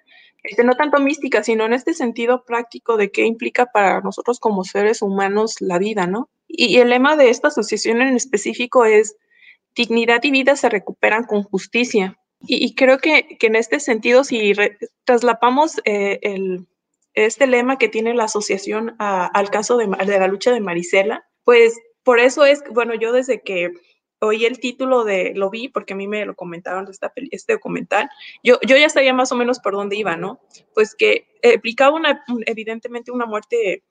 [0.44, 4.64] este, no tanto mística, sino en este sentido práctico de qué implica para nosotros como
[4.64, 6.30] seres humanos la vida, ¿no?
[6.48, 9.16] Y, el lema de esta asociación en específico es
[9.76, 12.20] dignidad y vida se recuperan con justicia.
[12.42, 16.68] Y, y creo que, que, en este sentido, si re, traslapamos eh, el,
[17.14, 22.20] este lema que tiene la asociación al caso de, la lucha de Marisela, pues por
[22.20, 23.72] eso es, bueno, yo desde que
[24.20, 27.54] oí el título de, lo vi porque a mí me lo comentaron de esta, este
[27.54, 28.10] documental,
[28.44, 30.40] yo, yo ya sabía más o menos por dónde iba, ¿no?
[30.74, 33.84] Pues que explicaba una, evidentemente una muerte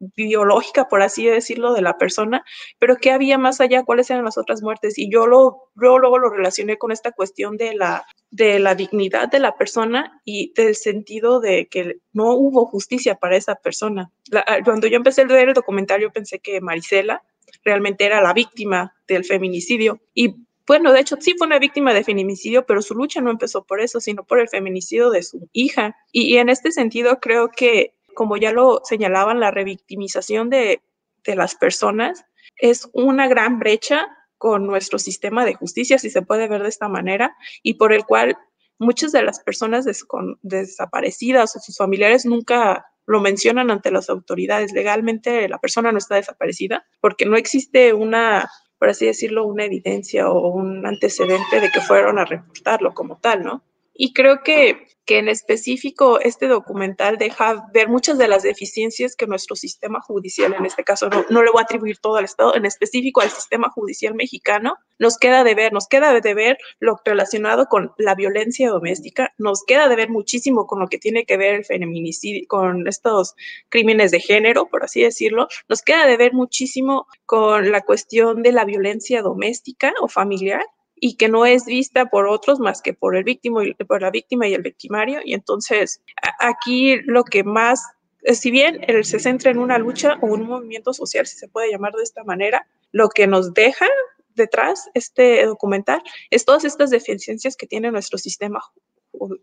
[0.00, 2.44] biológica, por así decirlo, de la persona,
[2.78, 4.98] pero qué había más allá, cuáles eran las otras muertes.
[4.98, 9.28] Y yo lo, yo luego lo relacioné con esta cuestión de la, de la dignidad
[9.28, 14.10] de la persona y del sentido de que no hubo justicia para esa persona.
[14.30, 17.22] La, cuando yo empecé a ver el documental, yo pensé que Marisela
[17.64, 20.00] realmente era la víctima del feminicidio.
[20.14, 23.64] Y bueno, de hecho sí fue una víctima de feminicidio, pero su lucha no empezó
[23.64, 25.96] por eso, sino por el feminicidio de su hija.
[26.12, 30.80] Y, y en este sentido creo que, como ya lo señalaban, la revictimización de,
[31.24, 32.24] de las personas
[32.56, 34.06] es una gran brecha
[34.40, 38.06] con nuestro sistema de justicia, si se puede ver de esta manera, y por el
[38.06, 38.38] cual
[38.78, 40.06] muchas de las personas des
[40.40, 44.72] desaparecidas o sus familiares nunca lo mencionan ante las autoridades.
[44.72, 50.30] Legalmente la persona no está desaparecida porque no existe una, por así decirlo, una evidencia
[50.30, 53.62] o un antecedente de que fueron a reportarlo como tal, ¿no?
[53.92, 59.26] Y creo que, que en específico este documental deja ver muchas de las deficiencias que
[59.26, 62.54] nuestro sistema judicial, en este caso no, no le voy a atribuir todo al Estado,
[62.54, 67.00] en específico al sistema judicial mexicano, nos queda de ver, nos queda de ver lo
[67.04, 71.36] relacionado con la violencia doméstica, nos queda de ver muchísimo con lo que tiene que
[71.36, 73.34] ver el feminicidio, con estos
[73.68, 78.52] crímenes de género, por así decirlo, nos queda de ver muchísimo con la cuestión de
[78.52, 80.62] la violencia doméstica o familiar,
[81.00, 84.10] y que no es vista por otros más que por el víctima y por la
[84.10, 85.20] víctima y el victimario.
[85.24, 86.02] Y entonces
[86.38, 87.82] aquí lo que más
[88.24, 91.94] si bien se centra en una lucha o un movimiento social si se puede llamar
[91.94, 93.86] de esta manera lo que nos deja
[94.34, 98.60] detrás este documental es todas estas deficiencias que tiene nuestro sistema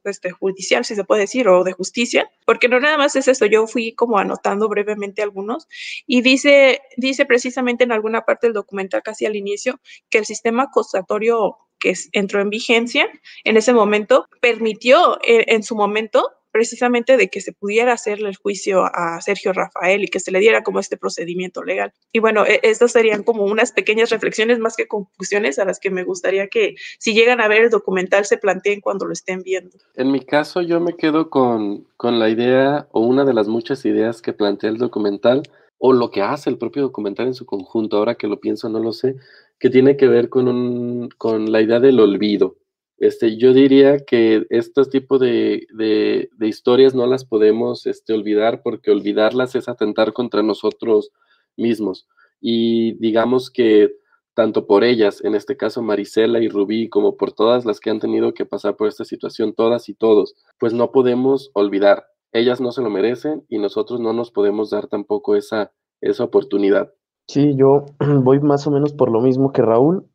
[0.03, 3.45] este, judicial, si se puede decir, o de justicia, porque no nada más es eso,
[3.45, 5.67] yo fui como anotando brevemente algunos
[6.05, 10.63] y dice, dice precisamente en alguna parte del documental, casi al inicio, que el sistema
[10.63, 13.07] acusatorio que entró en vigencia
[13.43, 18.36] en ese momento permitió en, en su momento precisamente de que se pudiera hacerle el
[18.36, 21.93] juicio a Sergio Rafael y que se le diera como este procedimiento legal.
[22.12, 26.03] Y bueno, estas serían como unas pequeñas reflexiones más que conclusiones a las que me
[26.03, 29.78] gustaría que si llegan a ver el documental se planteen cuando lo estén viendo.
[29.93, 33.86] En mi caso yo me quedo con, con la idea o una de las muchas
[33.86, 35.43] ideas que plantea el documental
[35.78, 38.80] o lo que hace el propio documental en su conjunto, ahora que lo pienso no
[38.80, 39.16] lo sé,
[39.60, 42.55] que tiene que ver con, un, con la idea del olvido.
[42.97, 48.91] Este, yo diría que estos tipos de, de, historias no las podemos este, olvidar porque
[48.91, 51.11] olvidarlas es atentar contra nosotros
[51.55, 52.07] mismos.
[52.41, 53.91] Y digamos que
[54.33, 57.99] tanto por ellas, en este caso Marisela y Rubí, como por todas las que han
[57.99, 62.05] tenido que pasar por esta situación, todas y todos, pues no podemos olvidar.
[62.33, 65.71] Ellas no se lo merecen y nosotros no nos podemos dar tampoco esa,
[66.01, 66.93] esa oportunidad.
[67.27, 67.85] Sí, yo
[68.23, 70.07] voy más o menos por lo mismo que Raúl.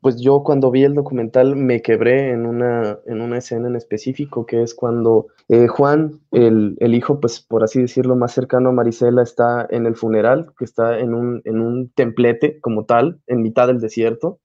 [0.00, 4.46] Pues yo cuando vi el documental me quebré en una, en una escena en específico,
[4.46, 8.72] que es cuando eh, Juan, el, el, hijo, pues por así decirlo, más cercano a
[8.72, 13.42] Marisela, está en el funeral, que está en un, en un templete como tal, en
[13.42, 14.38] mitad del desierto,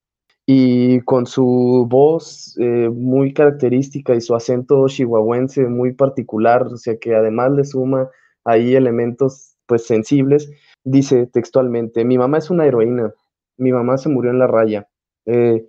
[0.47, 6.97] y con su voz eh, muy característica y su acento chihuahuense muy particular, o sea
[6.97, 8.09] que además le suma
[8.43, 10.51] ahí elementos pues sensibles,
[10.83, 13.13] dice textualmente, mi mamá es una heroína,
[13.57, 14.87] mi mamá se murió en la raya.
[15.25, 15.65] Eh,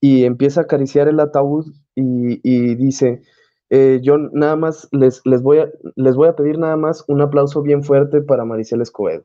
[0.00, 3.22] y empieza a acariciar el ataúd y, dice,
[3.68, 7.20] eh, yo nada más les, les, voy a, les voy a pedir nada más un
[7.20, 9.24] aplauso bien fuerte para Maricel Escobedo.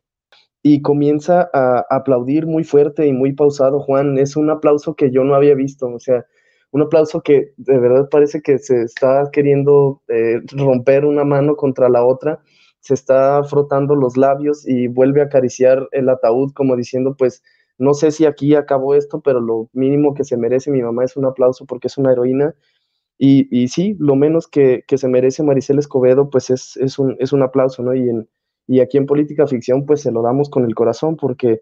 [0.62, 4.18] Y comienza a aplaudir muy fuerte y muy pausado, Juan.
[4.18, 6.26] Es un aplauso que yo no había visto, o sea,
[6.72, 11.88] un aplauso que de verdad parece que se está queriendo eh, romper una mano contra
[11.88, 12.42] la otra,
[12.82, 17.42] se está frotando los labios y vuelve a acariciar el ataúd como diciendo, pues,
[17.78, 21.18] no sé si aquí acabó esto, pero lo mínimo que se merece mi mamá es
[21.18, 22.56] un aplauso porque es una heroína.
[23.18, 27.34] Y, y sí, lo menos que, se merece Maricel Escobedo, pues es, es, un, es
[27.34, 27.94] un aplauso, ¿no?
[27.96, 28.30] Y, en,
[28.68, 31.62] y aquí en Política Ficción, pues se lo damos con el corazón porque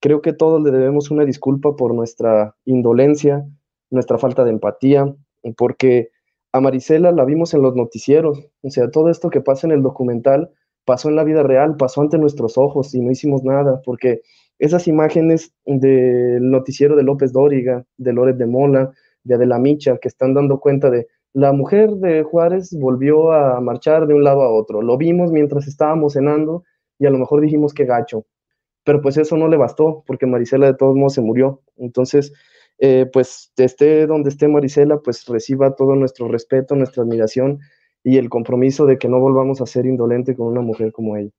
[0.00, 3.44] creo que todos le debemos una disculpa por nuestra indolencia,
[3.90, 5.14] nuestra falta de empatía,
[5.56, 6.10] porque
[6.52, 9.82] a Marisela la vimos en los noticieros, o sea, todo esto que pasa en el
[9.82, 10.50] documental
[10.84, 14.20] pasó en la vida real, pasó ante nuestros ojos y no hicimos nada, porque
[14.58, 18.92] esas imágenes del noticiero de López Dóriga, de Loret de Mola,
[19.24, 24.06] de Adela Micha, que están dando cuenta de la mujer de Juárez volvió a marchar
[24.06, 24.82] de un lado a otro.
[24.82, 26.62] Lo vimos mientras estábamos cenando
[26.96, 28.24] y a lo mejor dijimos que gacho.
[28.84, 31.62] Pero pues eso no le bastó porque Marisela de todos modos se murió.
[31.76, 32.32] Entonces,
[32.78, 37.58] eh, pues esté donde esté Marisela, pues reciba todo nuestro respeto, nuestra admiración
[38.04, 41.32] y el compromiso de que no volvamos a ser indolente con una mujer como ella.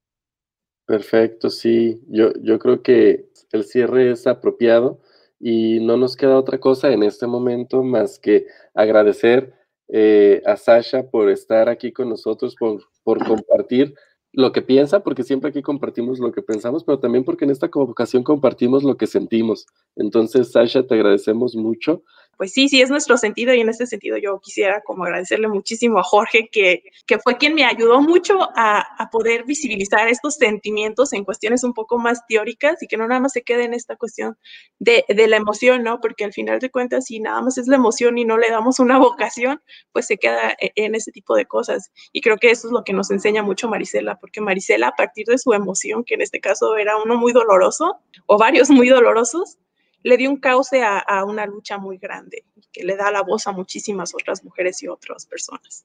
[0.87, 1.99] Perfecto, sí.
[2.09, 4.99] Yo, yo creo que el cierre es apropiado
[5.39, 9.53] y no nos queda otra cosa en este momento más que agradecer
[9.87, 13.95] eh, a Sasha por estar aquí con nosotros, por, por compartir
[14.31, 17.69] lo que piensa, porque siempre aquí compartimos lo que pensamos, pero también porque en esta
[17.69, 19.65] convocación compartimos lo que sentimos.
[19.95, 22.03] Entonces, Sasha, te agradecemos mucho
[22.37, 25.99] pues sí, sí es nuestro sentido y en este sentido yo quisiera como agradecerle muchísimo
[25.99, 31.13] a Jorge que, que fue quien me ayudó mucho a, a, poder visibilizar estos sentimientos
[31.13, 33.95] en cuestiones un poco más teóricas y que no nada más se quede en esta
[33.95, 34.37] cuestión
[34.79, 36.01] de, de, la emoción, ¿no?
[36.01, 38.79] Porque al final de cuentas, si nada más es la emoción y no le damos
[38.79, 39.61] una vocación,
[39.91, 41.91] pues se queda e, en ese tipo de cosas.
[42.11, 45.25] Y creo que eso es lo que nos enseña mucho Marisela, porque Marisela, a partir
[45.27, 49.57] de su emoción, que en este caso era uno muy doloroso o varios muy dolorosos,
[50.05, 53.51] le dio un cauce a, una lucha muy grande que le da la voz a
[53.51, 55.83] muchísimas otras mujeres y otras personas.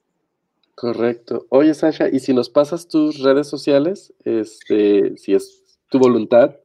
[0.75, 1.47] Correcto.
[1.49, 6.55] Oye, Sasha, ¿y si nos pasas tus redes sociales, este, si es tu voluntad?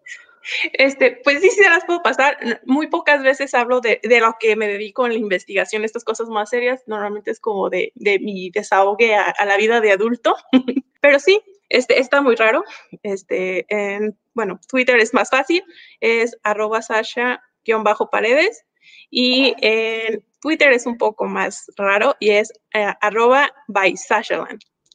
[0.74, 2.36] Este, pues sí, sí se las puedo pasar.
[2.66, 6.50] Muy pocas veces hablo de, lo que me dedico en la investigación, estas cosas más
[6.50, 6.82] serias.
[6.86, 7.90] Normalmente es como de,
[8.20, 10.36] mi desahogue a, a, la vida de adulto.
[11.00, 12.64] Pero sí, este, está muy raro.
[13.02, 15.62] Este, en, bueno, Twitter es más fácil,
[16.00, 18.64] es arroba Sasha-paredes.
[19.10, 23.94] Y en Twitter es un poco más raro y es eh, arroba by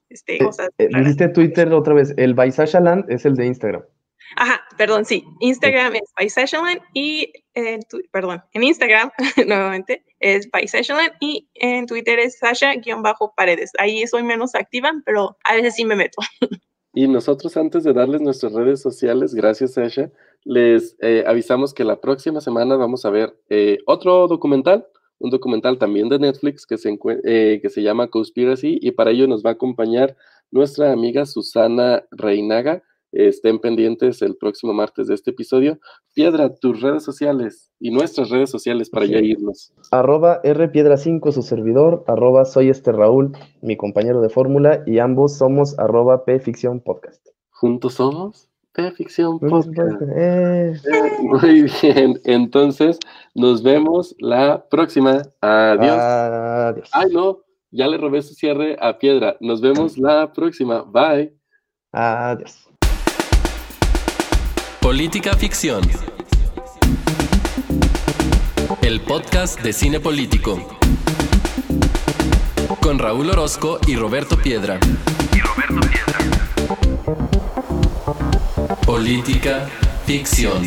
[0.09, 2.53] Este, eh, eh Twitter otra vez, el by
[3.09, 3.84] es el de Instagram.
[4.38, 5.26] Ajá, perdón, sí.
[5.39, 9.11] Instagram es Bisexualland y, en perdón, en Instagram,
[9.47, 13.72] nuevamente, es Bisexualland y en Twitter es Sasha-paredes.
[13.78, 16.22] Ahí soy menos activa, pero a veces sí me meto.
[16.93, 20.11] Y nosotros antes de darles nuestras redes sociales, gracias Sasha,
[20.43, 24.86] les eh, avisamos que la próxima semana vamos a ver eh, otro documental,
[25.17, 29.26] un documental también de Netflix que se, eh, que se llama Conspiracy y para ello
[29.28, 30.17] nos va a acompañar
[30.51, 35.80] nuestra amiga Susana Reinaga Estén pendientes el próximo martes de este episodio.
[36.14, 39.74] Piedra, tus redes sociales y nuestras redes sociales para ya irnos.
[39.91, 43.32] Arroba rpiedra5 su servidor, arroba soy este Raúl,
[43.62, 47.28] mi compañero de fórmula, y ambos somos arroba pficción podcast.
[47.49, 48.51] ¿Juntos somos?
[48.74, 50.01] P-Ficción Podcast.
[50.16, 50.74] Eh.
[51.22, 52.99] Muy bien, entonces
[53.36, 55.24] nos vemos la próxima.
[55.41, 55.97] Adiós.
[55.97, 56.89] Adiós.
[56.93, 57.39] Ay, no,
[57.70, 59.36] ya le robé su cierre a Piedra.
[59.41, 60.84] Nos vemos la próxima.
[60.84, 61.36] Bye.
[61.91, 62.70] Adiós.
[64.91, 65.81] Política Ficción.
[68.81, 70.77] El podcast de cine político.
[72.81, 74.81] Con Raúl Orozco y Roberto Piedra.
[75.33, 76.19] Y Roberto Piedra.
[78.85, 79.69] Política
[80.05, 80.61] Ficción.